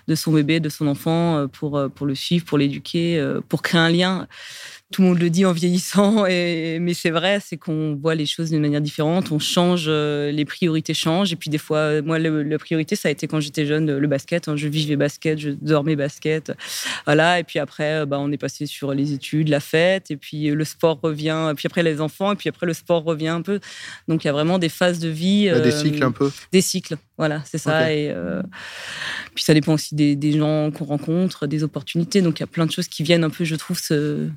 [0.06, 3.24] de son bébé, de son enfant, euh, pour, euh, pour le suivre, pour l'éduquer,
[3.58, 4.28] pour créer un lien
[4.90, 8.26] tout le monde le dit en vieillissant, et, mais c'est vrai, c'est qu'on voit les
[8.26, 11.32] choses d'une manière différente, on change, euh, les priorités changent.
[11.32, 14.48] Et puis des fois, moi, la priorité, ça a été quand j'étais jeune, le basket.
[14.48, 14.56] Hein.
[14.56, 16.52] je vivais basket, je dormais basket.
[17.04, 17.38] Voilà.
[17.38, 20.48] Et puis après, euh, bah, on est passé sur les études, la fête, et puis
[20.48, 21.52] le sport revient.
[21.56, 23.60] Puis après, les enfants, et puis après, le sport revient un peu.
[24.08, 25.44] Donc il y a vraiment des phases de vie.
[25.44, 26.30] des euh, cycles un peu.
[26.52, 27.92] Des cycles, voilà, c'est ça.
[27.92, 28.14] Et
[29.34, 32.22] puis ça dépend aussi des, des gens qu'on rencontre, des opportunités.
[32.22, 34.28] Donc il y a plein de choses qui viennent un peu, je trouve, se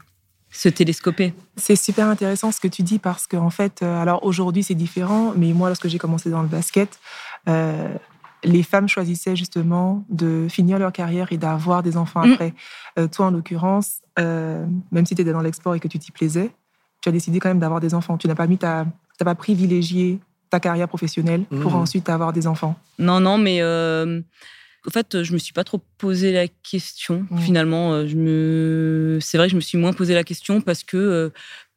[0.51, 1.33] se télescoper.
[1.55, 5.33] C'est super intéressant ce que tu dis parce qu'en fait, euh, alors aujourd'hui c'est différent,
[5.35, 6.99] mais moi lorsque j'ai commencé dans le basket,
[7.47, 7.89] euh,
[8.43, 12.31] les femmes choisissaient justement de finir leur carrière et d'avoir des enfants mm.
[12.33, 12.53] après.
[12.99, 16.51] Euh, toi en l'occurrence, même si tu étais dans l'export et que tu t'y plaisais,
[17.01, 18.17] tu as décidé quand même d'avoir des enfants.
[18.17, 18.85] Tu n'as pas mis ta,
[19.23, 21.75] pas privilégié ta carrière professionnelle pour mm.
[21.75, 22.75] ensuite avoir des enfants.
[22.99, 23.61] Non, non, mais
[24.87, 27.27] en fait, je me suis pas trop posé la question.
[27.39, 30.83] Finalement, euh, je me, c'est vrai que je me suis moins posé la question parce
[30.83, 31.29] que euh,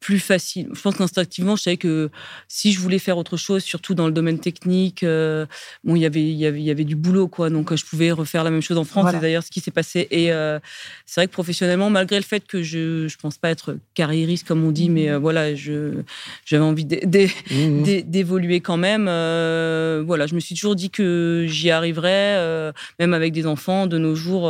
[0.04, 0.68] plus facile.
[0.74, 2.10] Je pense qu'instinctivement, je savais que
[2.46, 5.46] si je voulais faire autre chose, surtout dans le domaine technique, euh,
[5.82, 7.48] bon, il y avait, y avait, il y avait du boulot, quoi.
[7.48, 9.12] Donc, euh, je pouvais refaire la même chose en France.
[9.12, 10.06] C'est d'ailleurs ce qui s'est passé.
[10.10, 10.58] Et euh,
[11.06, 14.62] c'est vrai que professionnellement, malgré le fait que je, je pense pas être carriériste comme
[14.62, 15.16] on dit, mais mmh.
[15.16, 16.02] voilà, je,
[16.44, 18.02] j'avais envie mmh.
[18.02, 19.04] d'évoluer quand même.
[19.04, 24.14] voilà, je me suis toujours dit que j'y arriverais, même avec des enfants de nos
[24.14, 24.42] jours.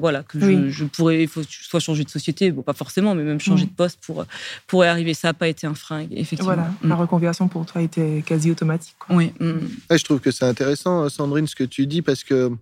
[0.00, 3.40] voilà, que je, pourrais, il faut soit changer de société, bon, pas forcément, mais même
[3.40, 3.68] changer mmh.
[3.68, 4.26] de poste pour
[4.66, 4.84] pour
[5.14, 6.54] ça n'a pas été un frein, effectivement.
[6.54, 7.00] Voilà, la mm.
[7.00, 8.96] reconversion pour toi était quasi automatique.
[9.10, 9.32] Oui.
[9.40, 9.58] Mm.
[9.90, 12.52] je trouve que c'est intéressant, Sandrine, ce que tu dis, parce que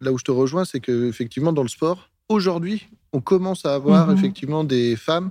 [0.00, 4.08] là où je te rejoins, c'est qu'effectivement, dans le sport, aujourd'hui, on commence à avoir
[4.08, 4.18] mm-hmm.
[4.18, 5.30] effectivement des femmes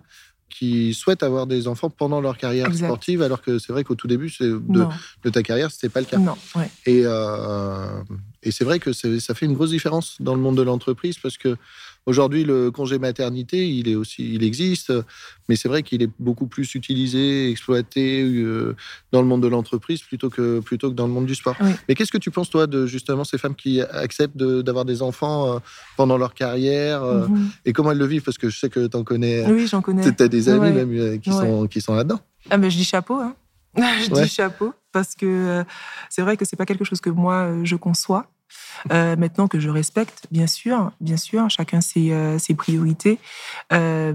[0.50, 4.08] qui souhaitent avoir des enfants pendant leur carrière sportive, alors que c'est vrai qu'au tout
[4.08, 4.60] début de,
[5.24, 6.18] de, ta carrière, ce n'était pas le cas.
[6.18, 6.36] Non,
[6.86, 8.02] Et, euh,
[8.44, 11.38] et c'est vrai que ça fait une grosse différence dans le monde de l'entreprise, parce
[11.38, 11.56] que
[12.10, 14.92] Aujourd'hui, le congé maternité, il est aussi, il existe,
[15.48, 18.76] mais c'est vrai qu'il est beaucoup plus utilisé, exploité euh,
[19.12, 21.56] dans le monde de l'entreprise plutôt que plutôt que dans le monde du sport.
[21.88, 25.54] Mais qu'est-ce que tu penses toi de justement ces femmes qui acceptent d'avoir des enfants
[25.54, 25.60] euh,
[25.98, 27.50] pendant leur carrière euh, mhm.
[27.66, 28.24] et comment elles le vivent?
[28.24, 29.46] Parce que je sais que tu en connais.
[29.46, 30.02] Oui, j'en connais.
[30.12, 32.20] Tu as des amis même qui sont qui sont là-dedans.
[32.50, 33.20] Ah mais je dis chapeau.
[33.20, 33.36] Hein.
[33.78, 35.64] je dis chapeau parce que
[36.10, 38.26] c'est vrai que c'est pas quelque chose que moi je conçois.
[38.92, 43.20] Euh, maintenant que je respecte, bien sûr, bien sûr, chacun ses, euh, ses priorités.
[43.74, 44.14] Euh,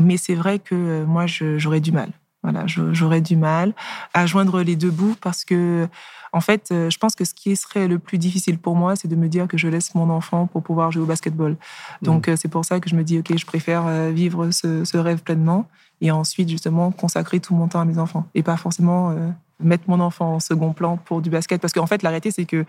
[0.00, 2.10] mais c'est vrai que moi, j'aurais du mal.
[2.44, 3.74] Voilà, j'aurais du mal
[4.14, 5.88] à joindre les deux bouts parce que,
[6.32, 9.16] en fait, je pense que ce qui serait le plus difficile pour moi, c'est de
[9.16, 11.56] me dire que je laisse mon enfant pour pouvoir jouer au basketball.
[12.00, 12.36] Donc, mmh.
[12.36, 15.68] c'est pour ça que je me dis, OK, je préfère vivre ce, ce, rêve pleinement
[16.00, 19.14] et ensuite, justement, consacrer tout mon temps à mes enfants et pas forcément
[19.60, 21.60] mettre mon enfant en second plan pour du basket.
[21.60, 22.64] Parce qu'en fait, l'arrêté, c'est que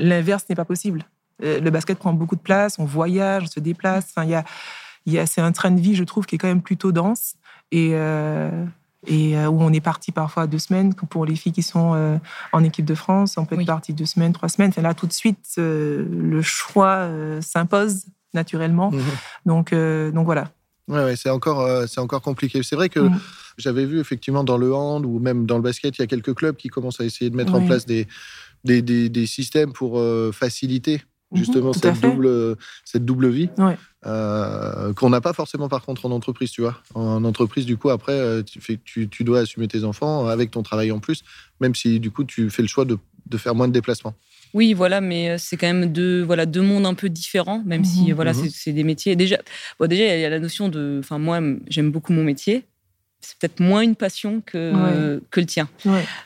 [0.00, 1.04] L'inverse n'est pas possible.
[1.42, 4.08] Euh, le basket prend beaucoup de place, on voyage, on se déplace.
[4.10, 4.44] Enfin, y a,
[5.06, 7.34] y a, c'est un train de vie, je trouve, qui est quand même plutôt dense
[7.72, 8.64] et, euh,
[9.06, 10.94] et euh, où on est parti parfois deux semaines.
[10.94, 12.20] Pour les filles qui sont
[12.52, 14.70] en équipe de France, on peut être parti deux semaines, trois semaines.
[14.70, 17.08] Enfin, là, tout de suite, le choix
[17.40, 18.90] s'impose naturellement.
[18.90, 19.02] Mhm.
[19.46, 20.50] Donc, donc voilà.
[20.88, 22.62] Ouais, ouais c'est encore, c'est encore compliqué.
[22.62, 23.20] C'est vrai que mm.
[23.58, 26.34] j'avais vu effectivement dans le hand ou même dans le basket, il y a quelques
[26.34, 28.08] clubs qui commencent à essayer de mettre en place des,
[28.64, 33.50] des, des, systèmes pour euh, faciliter mhm, justement cette, double, cette double vie
[34.06, 36.80] euh, qu'on n'a pas forcément par contre en entreprise, tu vois.
[36.94, 40.50] En entreprise, du coup, après, euh, tu, fais, tu, tu, dois assumer tes enfants avec
[40.50, 41.22] ton travail en plus,
[41.60, 44.14] même si du coup, tu fais le choix de, de faire moins de déplacements.
[44.52, 48.08] Oui, voilà, mais c'est quand même deux, voilà, deux mondes un peu différents, même si
[48.08, 48.14] mhm.
[48.14, 48.48] voilà, mhm.
[48.50, 49.14] c'est des métiers.
[49.16, 49.38] Déjà,
[49.78, 50.98] bon, déjà, il y a la notion de.
[51.00, 52.64] Enfin, moi, j'aime beaucoup mon métier
[53.20, 55.68] c'est peut-être moins une passion que, que le tien.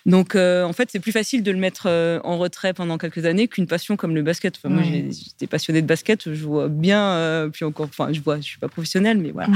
[0.07, 3.25] Donc, euh, en fait, c'est plus facile de le mettre euh, en retrait pendant quelques
[3.25, 4.57] années qu'une passion comme le basket.
[4.57, 8.37] Enfin, Moi, j'étais passionnée de basket, je vois bien, euh, puis encore, enfin, je vois,
[8.37, 9.49] je suis pas professionnelle, mais voilà.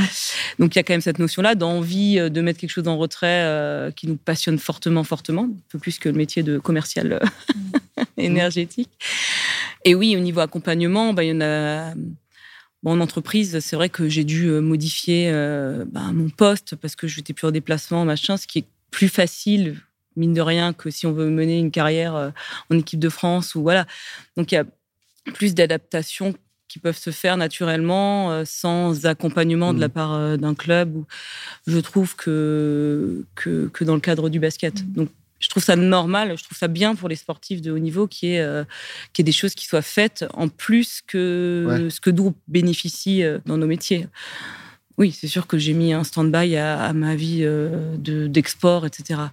[0.59, 3.92] Donc, il y a quand même cette notion-là d'envie de mettre quelque chose en retrait
[3.94, 7.20] qui nous passionne fortement, fortement, un peu plus que le métier de commercial
[8.16, 8.90] énergétique.
[9.85, 11.94] Et oui, au niveau accompagnement, bah, il y en a
[12.85, 17.09] en entreprise, c'est vrai que j'ai dû euh, modifier euh, bah, mon poste parce que
[17.09, 19.81] j'étais plus en déplacement, machin, ce qui est plus facile,
[20.17, 22.31] mine de rien, que si on veut mener une carrière euh,
[22.71, 23.87] en équipe de France ou voilà.
[24.37, 24.64] Donc il y a
[25.35, 26.35] plus d'adaptation
[26.69, 29.93] qui peuvent se faire naturellement sans accompagnement de la mm.
[29.93, 31.03] part d'un club.
[31.67, 34.83] Je trouve que, que, dans le cadre du basket.
[34.83, 34.93] Mm.
[34.93, 38.07] Donc, je trouve ça normal, je trouve ça bien pour les sportifs de haut niveau
[38.07, 38.64] qu'il y, ait,
[39.18, 44.07] des choses qui soient faites en plus que ce que nous bénéficie dans nos métiers.
[44.96, 47.46] Oui, c'est sûr que j'ai mis un stand-by à, ma vie
[47.98, 49.29] d'export, etc.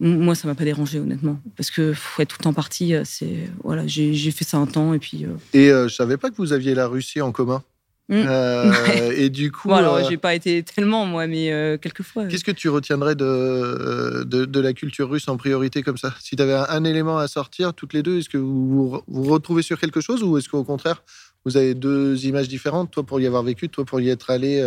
[0.00, 1.38] Moi, ça m'a pas dérangé, honnêtement.
[1.56, 3.50] Parce que être tout en partie, euh, c'est.
[3.62, 5.26] Voilà, j'ai fait ça un temps et puis.
[5.26, 7.62] Euh, et euh, je savais pas que vous aviez la Russie en commun.
[8.20, 9.12] Mmh.
[9.16, 9.68] et du coup.
[9.68, 12.26] Bon, alors, j'ai pas été tellement, moi, mais quelques fois.
[12.26, 16.12] Qu'est-ce que tu retiendrais de, de, la culture russe en priorité comme ça?
[16.20, 19.62] Si tu avais un, élément à sortir, toutes les deux, est-ce que vous vous retrouvez
[19.62, 21.04] sur quelque chose ou est-ce qu'au contraire,
[21.44, 24.60] vous avez deux images différentes Toi, pour y avoir vécu, toi, pour y être allé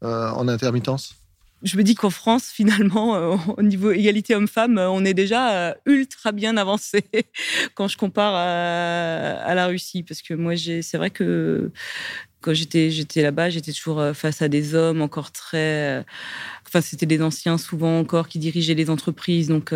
[0.00, 1.22] en intermittence?
[1.62, 5.52] Je me dis qu'en France, finalement, euh, au niveau égalité homme-femme, euh, on est déjà
[5.52, 7.04] euh, ultra bien avancé
[7.74, 10.02] quand je compare à, la Russie.
[10.02, 11.70] Parce que moi, c'est vrai que
[12.42, 16.04] quand j'étais j'étais là-bas, j'étais toujours face à des hommes encore très.
[16.66, 19.72] Enfin, c'était des anciens souvent encore qui dirigeaient les entreprises, donc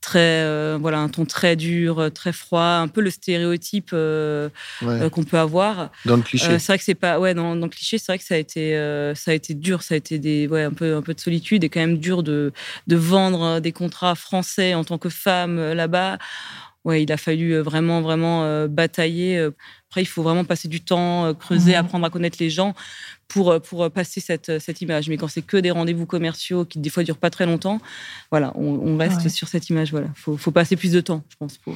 [0.00, 4.48] très euh, voilà un ton très dur, très froid, un peu le stéréotype euh,
[4.82, 5.90] euh, qu'on peut avoir.
[6.04, 6.58] Dans le cliché.
[6.58, 8.72] c'est vrai que c'est pas ouais dans, le cliché, c'est vrai que ça a été
[9.14, 11.64] ça a été dur, ça a été des ouais un peu un peu de solitude
[11.64, 12.52] et quand même dur de
[12.86, 16.18] de vendre des contrats français en tant que femme là-bas.
[16.84, 19.48] Ouais, il a fallu vraiment vraiment batailler.
[19.90, 21.76] Après, il faut vraiment passer du temps, creuser, mmh.
[21.76, 22.74] apprendre à connaître les gens
[23.28, 25.08] pour, euh, pour euh, passer cette, euh, cette image.
[25.08, 27.80] Mais quand c'est que des rendez-vous commerciaux qui, des fois, durent pas très longtemps,
[28.30, 29.92] voilà, on, reste sur cette image.
[29.92, 31.58] Voilà, faut, faut passer plus de temps, je pense.
[31.58, 31.74] Pour,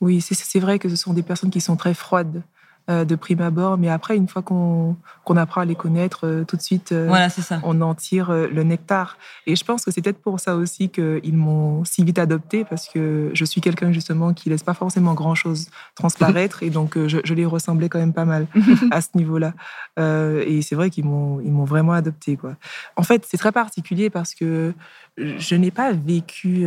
[0.00, 2.42] Oui, c'est vrai que ce sont des personnes qui sont très froides.
[2.90, 4.96] Euh, de prime abord, mais après, une fois qu'on
[5.36, 7.60] apprend à les connaître, euh, tout de suite, euh, voilà, ça.
[7.62, 9.18] on en tire le nectar.
[9.46, 12.88] Et je pense que c'est peut-être pour ça aussi qu'ils m'ont si vite adopté, parce
[12.88, 17.34] que je suis quelqu'un justement qui laisse pas forcément grand-chose transparaître, et donc je, je,
[17.34, 18.46] les ressemblais quand même pas mal
[18.90, 19.52] à ce niveau-là.
[19.98, 22.38] et c'est vrai qu'ils m'ont vraiment adopté.
[22.38, 22.54] Quoi.
[22.96, 24.72] En fait, c'est très particulier parce que
[25.18, 26.66] je n'ai pas vécu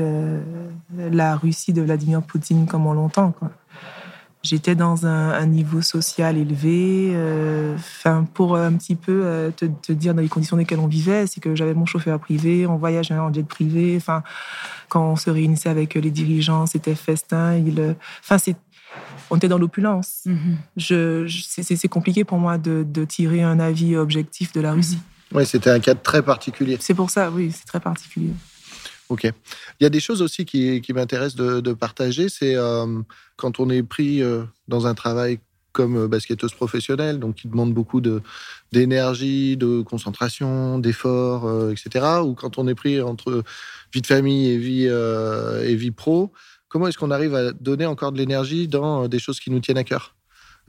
[0.96, 3.34] la Russie de Vladimir Poutine comme on l'entend.
[4.44, 7.12] J'étais dans un, niveau social élevé.
[7.14, 10.88] Euh, enfin, pour un petit peu euh, te, dire dans les conditions dans lesquelles on
[10.88, 13.94] vivait, c'est que j'avais mon chauffeur privé, on voyageait en jet privé.
[13.98, 14.24] Enfin,
[14.90, 17.56] quand on se réunissait avec les dirigeants, c'était festin.
[17.58, 18.56] Il, enfin, c'est,
[19.30, 20.22] on était dans l'opulence.
[20.26, 21.28] Mm-hmm.
[21.28, 25.00] Je, c'est, compliqué pour moi de, tirer un avis objectif de la Russie.
[25.34, 26.78] Oui, c'était un cadre très particulier.
[26.82, 28.34] C'est pour ça, oui, c'est très particulier.
[29.12, 29.26] Ok.
[29.26, 32.30] Il y a des choses aussi qui, qui m'intéressent de, partager.
[32.30, 33.02] C'est euh,
[33.36, 35.40] quand on est pris euh, dans un travail
[35.74, 38.00] comme euh, basketteuse professionnelle, donc qui demande beaucoup
[38.72, 42.22] d'énergie, de, concentration, d'efforts, etc.
[42.24, 43.44] Ou quand on est pris entre
[43.94, 46.32] vie de famille et vie, et vie pro,
[46.70, 49.78] comment est-ce qu'on arrive à donner encore de l'énergie dans des choses qui nous tiennent
[49.78, 50.16] à cœur?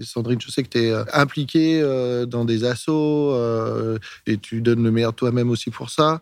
[0.05, 4.61] Sandrine, je sais que tu es euh, impliquée euh, dans des assos euh, et tu
[4.61, 6.21] donnes le meilleur toi-même aussi pour ça.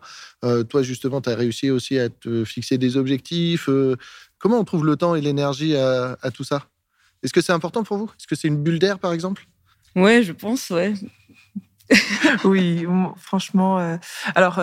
[0.69, 3.69] Toi, justement, tu as réussi aussi à te fixer des objectifs.
[4.39, 6.65] Comment on trouve le temps et l'énergie à, tout ça?
[7.21, 8.09] Est-ce que c'est important pour vous?
[8.17, 9.45] Est-ce que c'est une bulle d'air, par exemple?
[9.95, 10.95] Ouais, je pense, ouais.
[12.43, 13.99] oui, franchement.
[14.33, 14.59] alors,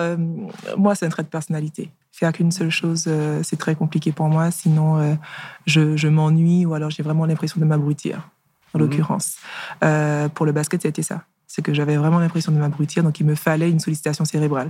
[0.77, 1.91] moi, c'est un trait de personnalité.
[2.11, 3.09] Faire qu'une seule chose,
[3.43, 4.51] c'est très compliqué pour moi.
[4.51, 5.17] Sinon,
[5.65, 8.29] je, je m'ennuie ou alors j'ai vraiment l'impression de m'abrutir
[8.73, 8.85] en mhm.
[8.85, 9.37] l'occurrence.
[9.83, 11.23] Euh, pour le basket, c'était ça.
[11.47, 14.69] C'est que j'avais vraiment l'impression de m'abrutir, donc il me fallait une sollicitation cérébrale.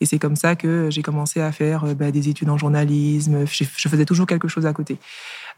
[0.00, 3.46] Et c'est comme ça que j'ai commencé à faire euh, bah, des études en journalisme.
[3.46, 4.98] Je, faisais toujours quelque chose à côté.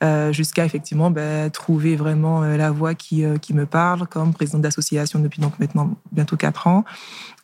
[0.04, 5.18] Euh, jusqu'à effectivement bah, trouver vraiment la voie qui, qui me parle comme présidente d'association
[5.18, 6.84] depuis donc maintenant bientôt quatre ans.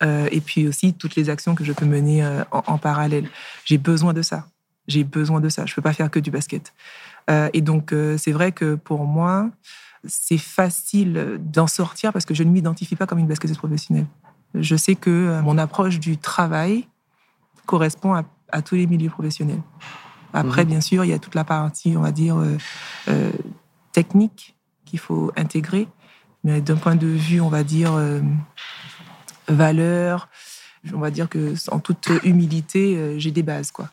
[0.02, 3.28] et puis aussi toutes les actions que je peux mener en, en parallèle.
[3.64, 4.46] J'ai besoin de ça.
[4.86, 5.66] J'ai besoin de ça.
[5.66, 6.72] Je ne peux pas faire que du basket.
[7.28, 9.50] et donc, c'est vrai que pour moi,
[10.06, 14.06] c'est facile d'en sortir parce que je ne m'identifie pas comme une basketteuse professionnelle.
[14.54, 16.86] Je sais que euh, mon approche du travail
[17.66, 19.62] correspond à, tous les milieux professionnels.
[20.32, 20.70] Après, mhm.
[20.70, 22.56] bien sûr, il y a toute la partie, on va dire, euh,
[23.08, 23.32] euh,
[23.92, 25.88] technique qu'il faut intégrer.
[26.44, 27.92] Mais d'un point de vue, on va dire,
[29.48, 30.28] valeur,
[30.92, 33.88] on va dire que en toute humilité, j'ai des bases, quoi.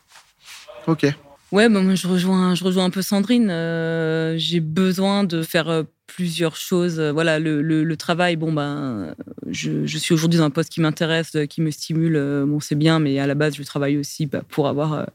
[0.86, 1.06] Ok.
[1.52, 3.50] Ouais, bah, moi je rejoins, je rejoins un peu Sandrine.
[3.50, 6.98] Euh, j'ai besoin de faire euh, plusieurs choses.
[6.98, 9.14] Voilà, le, travail, bon ben,
[9.50, 12.16] je, suis aujourd'hui dans un poste qui m'intéresse, qui me stimule.
[12.16, 15.06] Euh, bon, c'est bien, mais à la base, je travaille aussi bah, pour avoir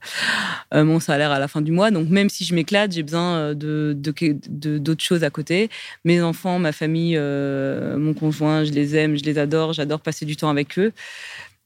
[0.76, 1.89] mon salaire à la fin du mois.
[1.89, 5.71] Donc même si je m'éclate, j'ai besoin de d'autres choses à côté.
[6.06, 10.36] Mes enfants, ma famille, mon conjoint, je les aime, je les adore, j'adore passer du
[10.36, 10.93] temps avec eux.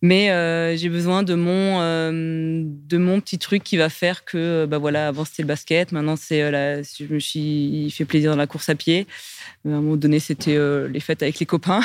[0.02, 4.66] Mais euh, j'ai besoin de mon, euh, de mon petit truc qui va faire que,
[4.66, 8.38] bah voilà, avant c'était le basket, maintenant c'est la, je me suis fait plaisir dans
[8.38, 9.06] la course à pied.
[9.66, 10.58] À un moment donné, c'était
[10.90, 11.82] les fêtes avec les copains.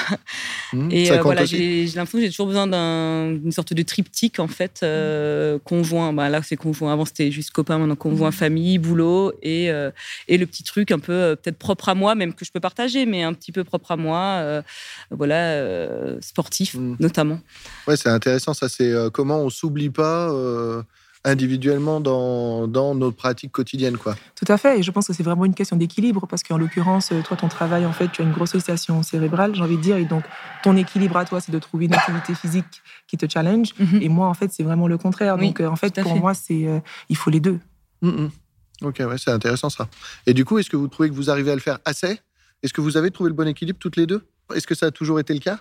[0.72, 4.48] Mmh, et voilà, j'ai l'impression que j'ai toujours besoin d'un- d'une sorte de triptyque en
[4.48, 6.12] fait, euh, conjoint.
[6.12, 6.92] Bah, là, c'est conjoint.
[6.92, 9.90] Avant, c'était juste copain, maintenant conjoint, famille, boulot et, euh,
[10.26, 12.60] et le petit truc un peu euh, peut-être propre à moi, même que je peux
[12.60, 14.18] partager, mais un petit peu propre à moi.
[14.40, 14.62] euh,
[15.10, 16.96] voilà, euh, sportif Mm.
[16.98, 17.40] notamment.
[17.86, 18.54] Ouais, c'est intéressant.
[18.54, 20.80] Ça, c'est euh, comment on s'oublie pas euh,
[21.24, 24.14] individuellement dans, dans notre pratique quotidienne, quoi.
[24.36, 27.10] Tout à fait, et je pense que c'est vraiment une question d'équilibre, parce qu'en l'occurrence,
[27.10, 29.82] euh, toi, ton travail, en fait, tu as une grosse sollicitation cérébrale, j'ai envie de
[29.82, 30.22] dire, et donc
[30.62, 32.64] ton équilibre à toi, c'est de trouver une activité physique
[33.08, 35.36] qui te challenge, et moi, en fait, c'est vraiment le contraire.
[35.36, 36.20] Oui, donc, en fait, pour fait.
[36.20, 37.58] moi, c'est euh, il faut les deux.
[38.02, 38.30] Mhm.
[38.82, 39.88] Ok, ouais, c'est intéressant ça.
[40.26, 42.20] Et du coup, est-ce que vous trouvez que vous arrivez à le faire assez?
[42.62, 44.22] Est-ce que vous avez trouvé le bon équilibre toutes les deux?
[44.54, 45.58] Est-ce que ça a toujours été le cas?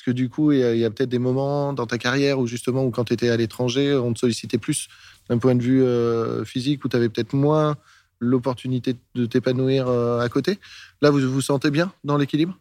[0.00, 2.86] Parce que du coup, il y a, peut-être des moments dans ta carrière où justement,
[2.86, 4.88] où quand tu étais à l'étranger, on te sollicitait plus
[5.28, 7.76] d'un point de vue euh, physique, où tu avais peut-être moins
[8.18, 10.58] l'opportunité de t'épanouir euh, à côté.
[11.02, 12.58] Là, vous vous sentez bien dans l'équilibre?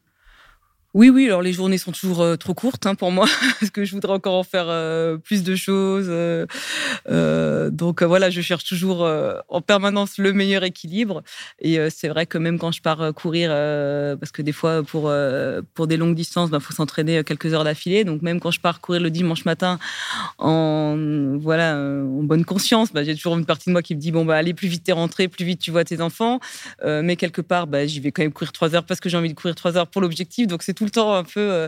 [0.96, 3.28] Oui, oui, alors les journées sont toujours euh, trop courtes hein, pour moi,
[3.60, 6.08] parce que je voudrais encore en faire euh, plus de choses.
[6.10, 9.08] euh, donc voilà, je cherche toujours
[9.50, 11.22] en permanence le meilleur équilibre.
[11.60, 13.50] Et c'est vrai que même quand je pars courir,
[14.20, 15.12] parce que des fois pour,
[15.76, 18.04] pour des longues distances, il faut s'entraîner quelques heures d'affilée.
[18.04, 19.78] Donc même quand je pars courir le dimanche matin
[20.40, 24.12] en, voilà, en bonne conscience, bah, j'ai toujours une partie de moi qui me dit,
[24.12, 26.40] bon, bah, allez, plus vite t'es rentré, plus vite tu vois tes enfants.
[26.86, 29.30] Mais quelque part, bah, j'y vais quand même courir trois heures parce que j'ai envie
[29.30, 30.48] de courir trois heures pour l'objectif.
[30.48, 31.68] Donc c'est tout le temps un peu euh,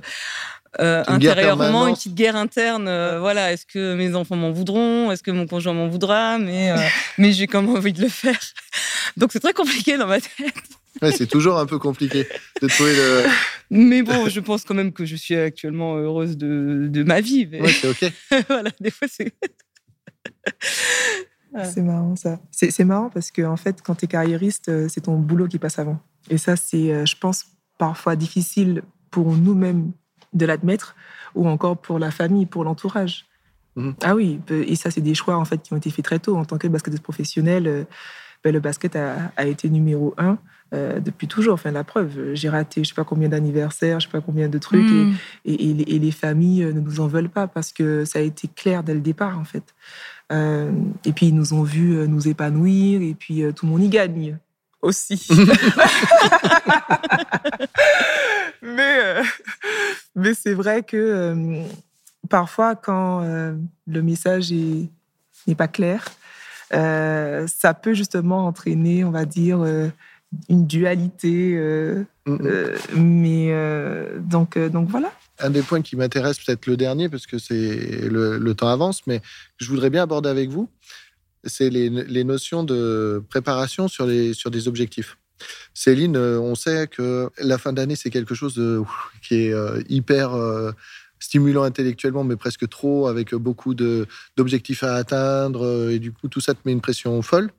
[0.79, 2.87] euh, intérieurement une petite guerre interne.
[2.87, 6.71] euh, voilà, est-ce que mes enfants m'en voudront Est-ce que mon conjoint m'en voudra Mais
[6.71, 6.77] euh,
[7.17, 8.39] mais j'ai quand même envie de le faire.
[9.17, 10.31] Donc c'est très compliqué dans ma tête.
[11.01, 12.25] Ouais, c'est toujours un peu compliqué
[12.61, 13.23] de trouver le.
[13.69, 17.47] Mais bon, je pense quand même que je suis actuellement heureuse de, de ma vie.
[17.49, 18.11] Mais Ouais, c'est ok.
[18.49, 19.33] voilà, des fois c'est.
[21.73, 22.39] C'est marrant, ça.
[22.51, 25.59] C'est c'est marrant parce que, en fait, quand tu es carriériste, c'est ton boulot qui
[25.59, 25.99] passe avant.
[26.29, 27.45] Et ça, c'est, je pense,
[27.77, 29.91] parfois difficile pour nous-mêmes
[30.33, 30.95] de l'admettre,
[31.35, 33.25] ou encore pour la famille, pour l'entourage.
[33.75, 33.93] Mhm.
[34.03, 36.35] Ah oui, et ça, c'est des choix en fait qui ont été faits très tôt.
[36.37, 37.83] En tant que basketteuse professionnelle, euh,
[38.43, 40.37] ben, le basket a, a été numéro un
[40.73, 41.53] euh, depuis toujours.
[41.53, 44.57] Enfin, la preuve, j'ai raté je sais pas combien d'anniversaires, je sais pas combien de
[44.57, 45.13] trucs, et- Mm.
[45.45, 48.19] et, et les, et les familles euh, ne nous en veulent pas parce que ça
[48.19, 49.75] a été clair dès le départ, en fait.
[50.31, 50.71] Euh,
[51.05, 53.83] et puis, ils nous ont vus euh, nous épanouir, et puis euh, tout le monde
[53.83, 54.37] y gagne
[54.81, 55.27] aussi.
[58.61, 59.23] mais euh,
[60.15, 61.63] mais c'est vrai que euh,
[62.29, 63.53] parfois, quand euh,
[63.87, 64.89] le message est-
[65.47, 66.05] n'est pas clair,
[66.71, 69.59] ça peut justement entraîner, on va dire,
[70.49, 71.59] une dualité.
[72.95, 73.53] mais
[74.19, 75.11] donc, donc voilà.
[75.39, 79.01] un des points qui m'intéresse, peut-être le dernier, parce que c'est le, le temps avance,
[79.07, 79.21] mais
[79.57, 80.69] je voudrais bien aborder avec vous,
[81.43, 85.17] c'est les, notions de préparation sur, des objectifs.
[85.73, 88.61] Céline, euh, on sait que la fin d'année, c'est quelque chose
[89.21, 90.71] qui est euh, hyper euh,
[91.19, 96.53] stimulant intellectuellement, mais presque trop, avec beaucoup d'objectifs à atteindre, et du coup, tout ça
[96.53, 97.51] te met une pression folle.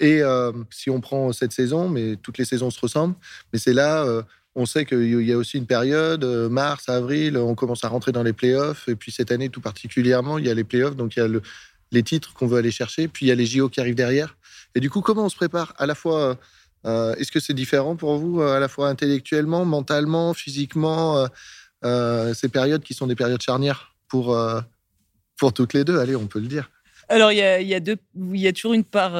[0.00, 0.22] Et
[0.70, 3.14] si on prend cette saison, mais toutes les saisons se ressemblent,
[3.52, 4.04] mais c'est là,
[4.56, 8.24] on sait qu'il y a aussi une période, mars, avril, on commence à rentrer dans
[8.24, 8.88] les playoffs.
[8.88, 10.96] Et puis cette année, tout particulièrement, il y a les playoffs.
[10.96, 11.42] Donc il y a le-
[11.94, 13.08] les titres qu'on veut aller chercher.
[13.08, 14.36] Puis il y a les JO qui arrivent derrière.
[14.74, 16.36] Et du coup, comment on se prépare À la fois,
[16.86, 21.26] euh, est-ce que c'est différent pour vous, euh, à la fois intellectuellement, mentalement, physiquement
[21.84, 24.36] euh, Ces périodes qui sont des périodes charnières pour,
[25.36, 26.70] pour toutes les deux, allez, on peut le dire.
[27.10, 29.14] Alors, il y a, y, a y a toujours une part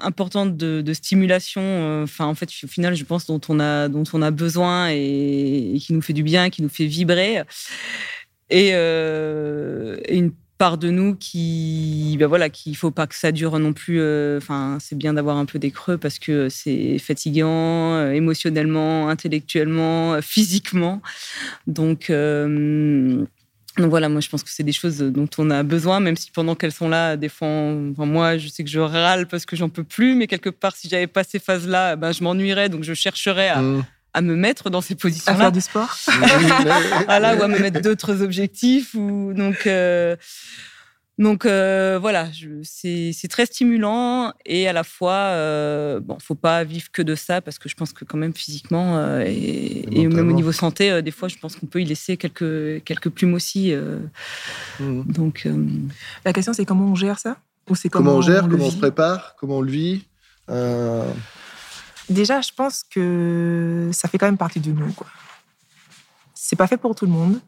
[0.00, 2.02] importante de, stimulation.
[2.02, 5.74] Enfin, en fait, au final, je pense, dont on a, dont on a besoin et,
[5.74, 7.42] et qui nous fait du bien, qui nous fait vibrer.
[8.50, 13.32] Et, euh, et une part de nous qui, ben voilà, qu'il faut pas que ça
[13.32, 14.00] dure non plus.
[14.00, 19.08] euh, Enfin, c'est bien d'avoir un peu des creux parce que c'est fatigant, euh, émotionnellement,
[19.08, 21.00] intellectuellement, euh, physiquement.
[21.66, 22.10] Donc.
[23.78, 26.32] donc voilà, moi je pense que c'est des choses dont on a besoin, même si
[26.32, 27.46] pendant qu'elles sont là, des fois,
[27.92, 30.74] enfin, moi je sais que je râle parce que j'en peux plus, mais quelque part,
[30.74, 33.84] si j'avais pas ces phases-là, ben, je m'ennuierais, donc je chercherais à, Mmh.
[34.18, 35.38] À me mettre dans ces À positions-là.
[35.38, 35.96] faire du sport
[37.06, 38.94] Voilà, ou à me mettre d'autres objectifs.
[38.94, 40.16] Ou, donc, euh,
[41.18, 46.36] donc euh, voilà, je- c'est c'est très stimulant et à la fois, euh, bon, faut
[46.36, 50.00] pas vivre que de ça parce que je pense que quand même physiquement euh, et,
[50.00, 52.84] et même au niveau santé, euh, des fois, je pense qu'on peut y laisser quelques
[52.84, 53.72] quelques plumes aussi.
[53.72, 53.98] euh,
[54.80, 55.02] Mmh.
[55.12, 55.56] donc euh,
[56.24, 57.36] La question, c'est comment on gère ça?
[57.68, 60.04] Ou c'est Comment, on gère Comment on se prépare Comment on le vit
[60.50, 61.02] Euh,
[62.08, 64.92] Déjà, je pense que ça fait quand même partie de nous.
[64.92, 65.06] quoi.
[66.34, 67.40] C'est pas fait pour tout le monde.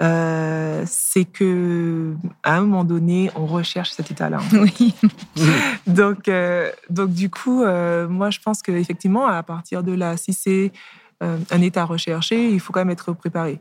[0.00, 4.38] euh, c'est que à un moment donné, on recherche cet état-là.
[4.52, 4.94] Oui.
[5.86, 10.32] donc, euh, donc du coup, euh, moi, je pense qu'effectivement, à partir de là, si
[10.32, 10.72] c'est
[11.20, 13.60] un état recherché, il faut quand même être préparé.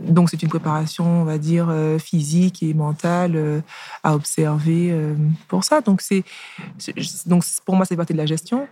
[0.00, 3.62] Donc, c'est une préparation, on va dire, physique et mentale
[4.02, 4.94] à observer
[5.48, 5.80] pour ça.
[5.80, 6.24] Donc, c'est,
[7.26, 8.68] donc, pour moi, c'est partie de la gestion.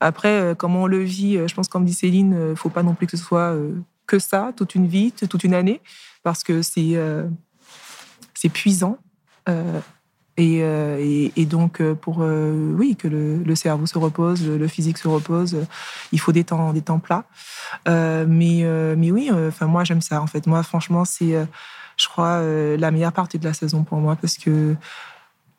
[0.00, 2.94] Après, comment on le vit, je pense, comme dit Céline, il ne faut pas non
[2.94, 3.56] plus que ce soit
[4.06, 5.80] que ça toute une vie, toute une année,
[6.22, 7.26] parce que c'est euh,
[8.34, 8.98] c'est puisant.
[10.40, 15.56] Euh, euh, et, donc, pour oui, que le, cerveau se repose, le, physique se repose,
[16.12, 17.24] il faut des temps, des temps plats.
[17.86, 18.64] mais,
[18.96, 20.46] mais oui, enfin moi j'aime ça en fait.
[20.46, 21.34] Moi, franchement, c'est,
[21.96, 22.42] je crois,
[22.76, 24.74] la meilleure partie de la saison pour moi parce que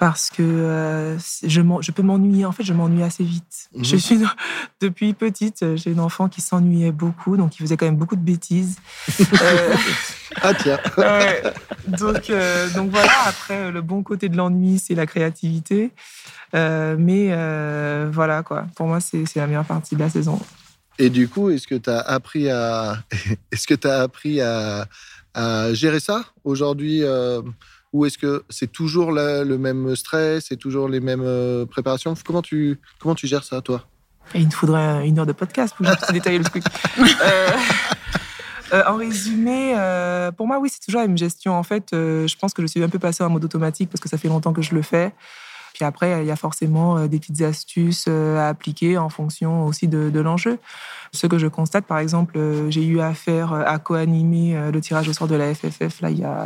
[0.03, 2.43] parce que euh, je, je, peux m'ennuyer.
[2.43, 3.69] En fait, je m'ennuie assez vite.
[3.73, 3.85] Mhm.
[3.85, 4.19] Je suis
[4.81, 8.21] depuis petite, j'ai une enfant qui s'ennuyait beaucoup, donc il faisait quand même beaucoup de
[8.21, 8.79] bêtises.
[9.21, 9.73] euh,
[10.41, 10.77] ah tiens.
[11.87, 13.13] donc, euh, donc voilà.
[13.27, 15.91] Après, le bon côté de l'ennui, c'est la créativité.
[16.53, 17.29] Euh, mais
[18.11, 18.65] voilà quoi.
[18.75, 20.37] Pour moi, c'est la meilleure partie de la saison.
[20.99, 22.97] Et du coup, est-ce que tu as appris à,
[23.53, 24.85] est-ce que tu as appris à,
[25.33, 27.03] à gérer ça aujourd'hui?
[27.93, 32.15] Ou est-ce que c'est toujours le même stress, c'est toujours les mêmes euh, préparations?
[32.25, 33.85] Comment tu, comment tu gères ça, toi?
[34.33, 36.63] Il nous faudrait une heure de podcast pour que je détailler le truc.
[37.23, 39.75] Euh, euh, en résumé,
[40.35, 41.53] pour moi, oui, c'est toujours la même gestion.
[41.53, 44.09] En fait, je pense que je suis un peu passée en mode automatique parce que
[44.09, 45.13] ça fait longtemps que je le fais.
[45.73, 49.65] Puis après, il y a forcément euh, des petites astuces euh, à appliquer en fonction
[49.65, 50.59] aussi de, l'enjeu.
[51.11, 55.13] Ce que je constate, par exemple, euh, j'ai eu affaire à co-animer le tirage au
[55.13, 56.45] sort de la FFF là, il y a,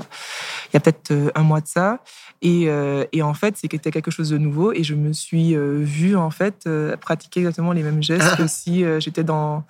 [0.70, 2.00] il y a peut-être un mois de ça.
[2.42, 2.68] Et,
[3.12, 6.70] et en fait, c'était quelque chose de nouveau et je me suis vue en fait
[7.00, 9.64] pratiquer exactement les mêmes gestes que si j'étais dans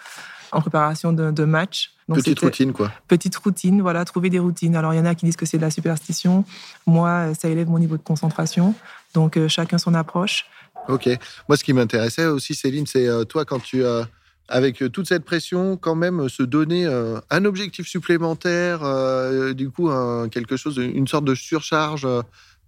[0.52, 1.92] en préparation de, match.
[2.08, 2.92] petite routine, quoi.
[3.08, 4.76] Petite routine, voilà, trouver des routines.
[4.76, 6.46] Alors, il y en a qui disent que c'est de la superstition.
[6.86, 8.74] Moi, ça élève mon niveau de concentration.
[9.18, 10.46] Donc, euh, chacun son approche.
[10.90, 11.10] Ok.
[11.50, 13.84] Moi, ce qui m'intéressait aussi, Céline, c'est euh, toi, quand tu.
[13.84, 14.04] Euh,
[14.48, 16.86] avec toute cette pression, quand même se donner
[17.30, 18.80] un objectif supplémentaire,
[19.54, 19.92] du coup,
[20.32, 22.08] quelque chose, une sorte de surcharge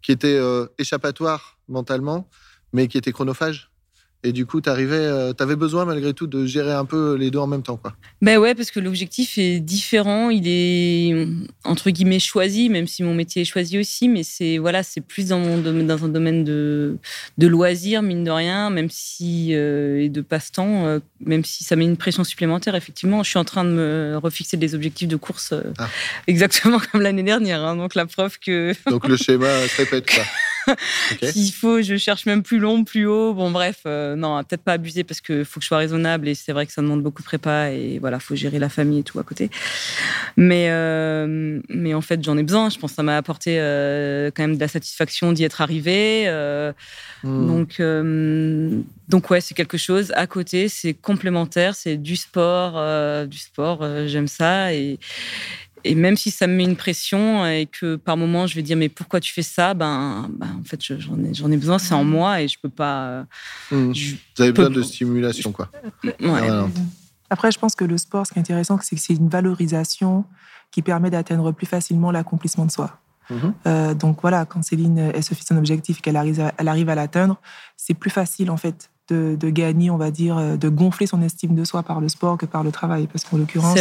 [0.02, 0.38] qui était
[0.78, 2.28] échappatoire mentalement,
[2.74, 3.72] mais qui était chronophage
[4.22, 7.40] et du coup, tu euh, avais besoin malgré tout de gérer un peu les deux
[7.40, 7.94] en même temps, quoi.
[8.22, 10.30] Ben ouais, parce que l'objectif est différent.
[10.30, 11.26] Il est
[11.64, 14.10] entre guillemets choisi, même si mon métier est choisi aussi.
[14.10, 16.98] Mais c'est voilà, c'est plus dans, mon domaine, dans un domaine de,
[17.38, 21.78] de loisirs, mine de rien, même si euh, et de passe-temps, euh, même si ça
[21.78, 22.76] met une pression supplémentaire.
[22.76, 25.88] Effectivement, je suis en train de me refixer des objectifs de course ah.
[26.28, 27.64] exactement comme l'année dernière.
[27.64, 27.78] Hein.
[27.78, 28.74] donc la preuve que.
[28.90, 30.12] donc le schéma se répète.
[30.14, 30.24] Quoi.
[31.24, 33.34] S'il faut, je cherche même plus long, plus haut.
[33.34, 36.36] Bon, bref, euh, non, peut-être pas abuser parce qu'il faut que je sois raisonnable et
[36.36, 39.04] c'est vrai que ça demande beaucoup de prépa et voilà, faut gérer la famille et
[39.04, 39.50] tout à côté.
[40.38, 42.70] Mais, euh, mais en fait, j'en ai besoin.
[42.70, 46.28] Je pense que ça m'a apporté euh, quand même de la satisfaction d'y être arrivé.
[47.24, 47.48] Hmm.
[47.48, 47.82] Donc,
[49.10, 53.86] donc ouais, c'est quelque chose à côté, c'est complémentaire, c'est du sport, du sport.
[54.08, 55.00] J'aime ça et
[55.84, 58.78] et même si ça me met une pression et que par moment je vais dire
[58.78, 59.74] mais pourquoi tu fais ça?
[59.74, 62.70] Ben, ben en fait j'en ai j'en ai besoin c'est en moi et je peux
[62.70, 63.26] pas
[63.72, 63.92] mmh.
[63.92, 65.70] vous avez besoin de stimulation quoi.
[67.30, 70.26] Après je pense que le sport ce qui est intéressant c'est que c'est une valorisation
[70.72, 73.00] qui permet d'atteindre plus facilement l'accomplissement de soi.
[73.30, 73.36] Mmh.
[73.68, 76.90] euh, donc voilà quand Céline elle se fixe un objectif et qu'elle arrive elle arrive
[76.90, 77.40] à l'atteindre
[77.78, 81.56] c'est plus facile en fait de, gagner, on va dire, euh, de gonfler son estime
[81.56, 83.08] de soi par le sport que par le travail.
[83.08, 83.80] Parce qu'en l'occurrence,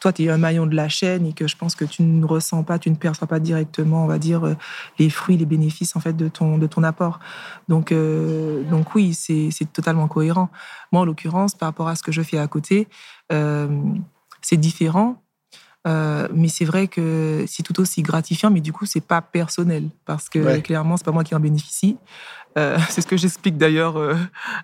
[0.00, 2.24] toi, tu es un maillon de la chaîne et que je pense que tu ne
[2.24, 4.56] ressens pas, tu ne perçois pas directement, on va dire, euh,
[4.98, 7.20] les fruits, les bénéfices en fait de ton, de ton apport.
[7.68, 10.50] Donc, euh, donc oui, c'est totalement cohérent.
[10.92, 12.88] Moi, en l'occurrence, par rapport à ce que je fais à côté,
[14.42, 15.22] c'est différent.
[15.86, 20.28] mais c'est vrai que c'est tout aussi gratifiant, mais du coup, c'est pas personnel parce
[20.28, 21.96] que clairement, c'est pas moi qui en bénéficie.
[22.58, 24.14] Euh, c'est ce que j'explique d'ailleurs euh,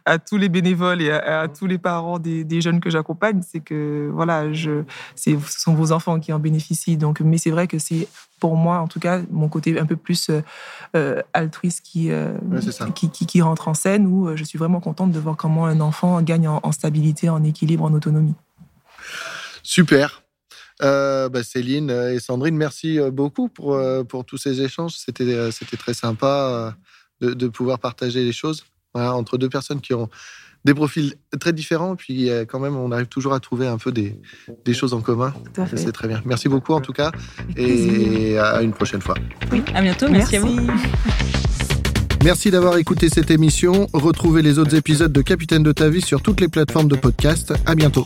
[0.04, 4.10] à tous les bénévoles et à, tous les parents des, jeunes que j'accompagne, c'est que
[4.12, 4.82] voilà, je,
[5.14, 6.96] ce sont vos enfants qui en bénéficient.
[6.96, 8.08] Donc, mais c'est vrai que c'est
[8.40, 10.30] pour moi, en tout cas, mon côté un peu plus
[10.94, 12.10] euh, altruiste qui,
[12.94, 16.20] qui, qui, rentre en scène, où je suis vraiment contente de voir comment un enfant
[16.20, 18.34] gagne en, stabilité, en équilibre, en autonomie.
[19.62, 20.22] Super.
[20.80, 24.96] Bah, Céline et Sandrine, merci beaucoup pour, pour tous ces échanges.
[24.96, 26.76] C'était, c'était très sympa
[27.20, 28.64] de, pouvoir partager les choses
[28.94, 30.08] entre deux personnes qui ont
[30.64, 33.92] des profils très différents, puis euh, quand même, on arrive toujours à trouver un peu
[33.92, 34.18] des,
[34.72, 35.32] choses en commun.
[35.76, 36.20] C'est très bien.
[36.24, 37.12] Merci beaucoup en tout cas,
[37.56, 39.14] et à une prochaine fois.
[39.52, 40.08] Oui, à bientôt.
[40.08, 40.58] Merci, à vous.
[42.24, 43.86] Merci d'avoir écouté cette émission.
[43.92, 47.54] Retrouvez les autres épisodes de Capitaine de ta vie sur toutes les plateformes de podcast.
[47.66, 48.04] À bientôt.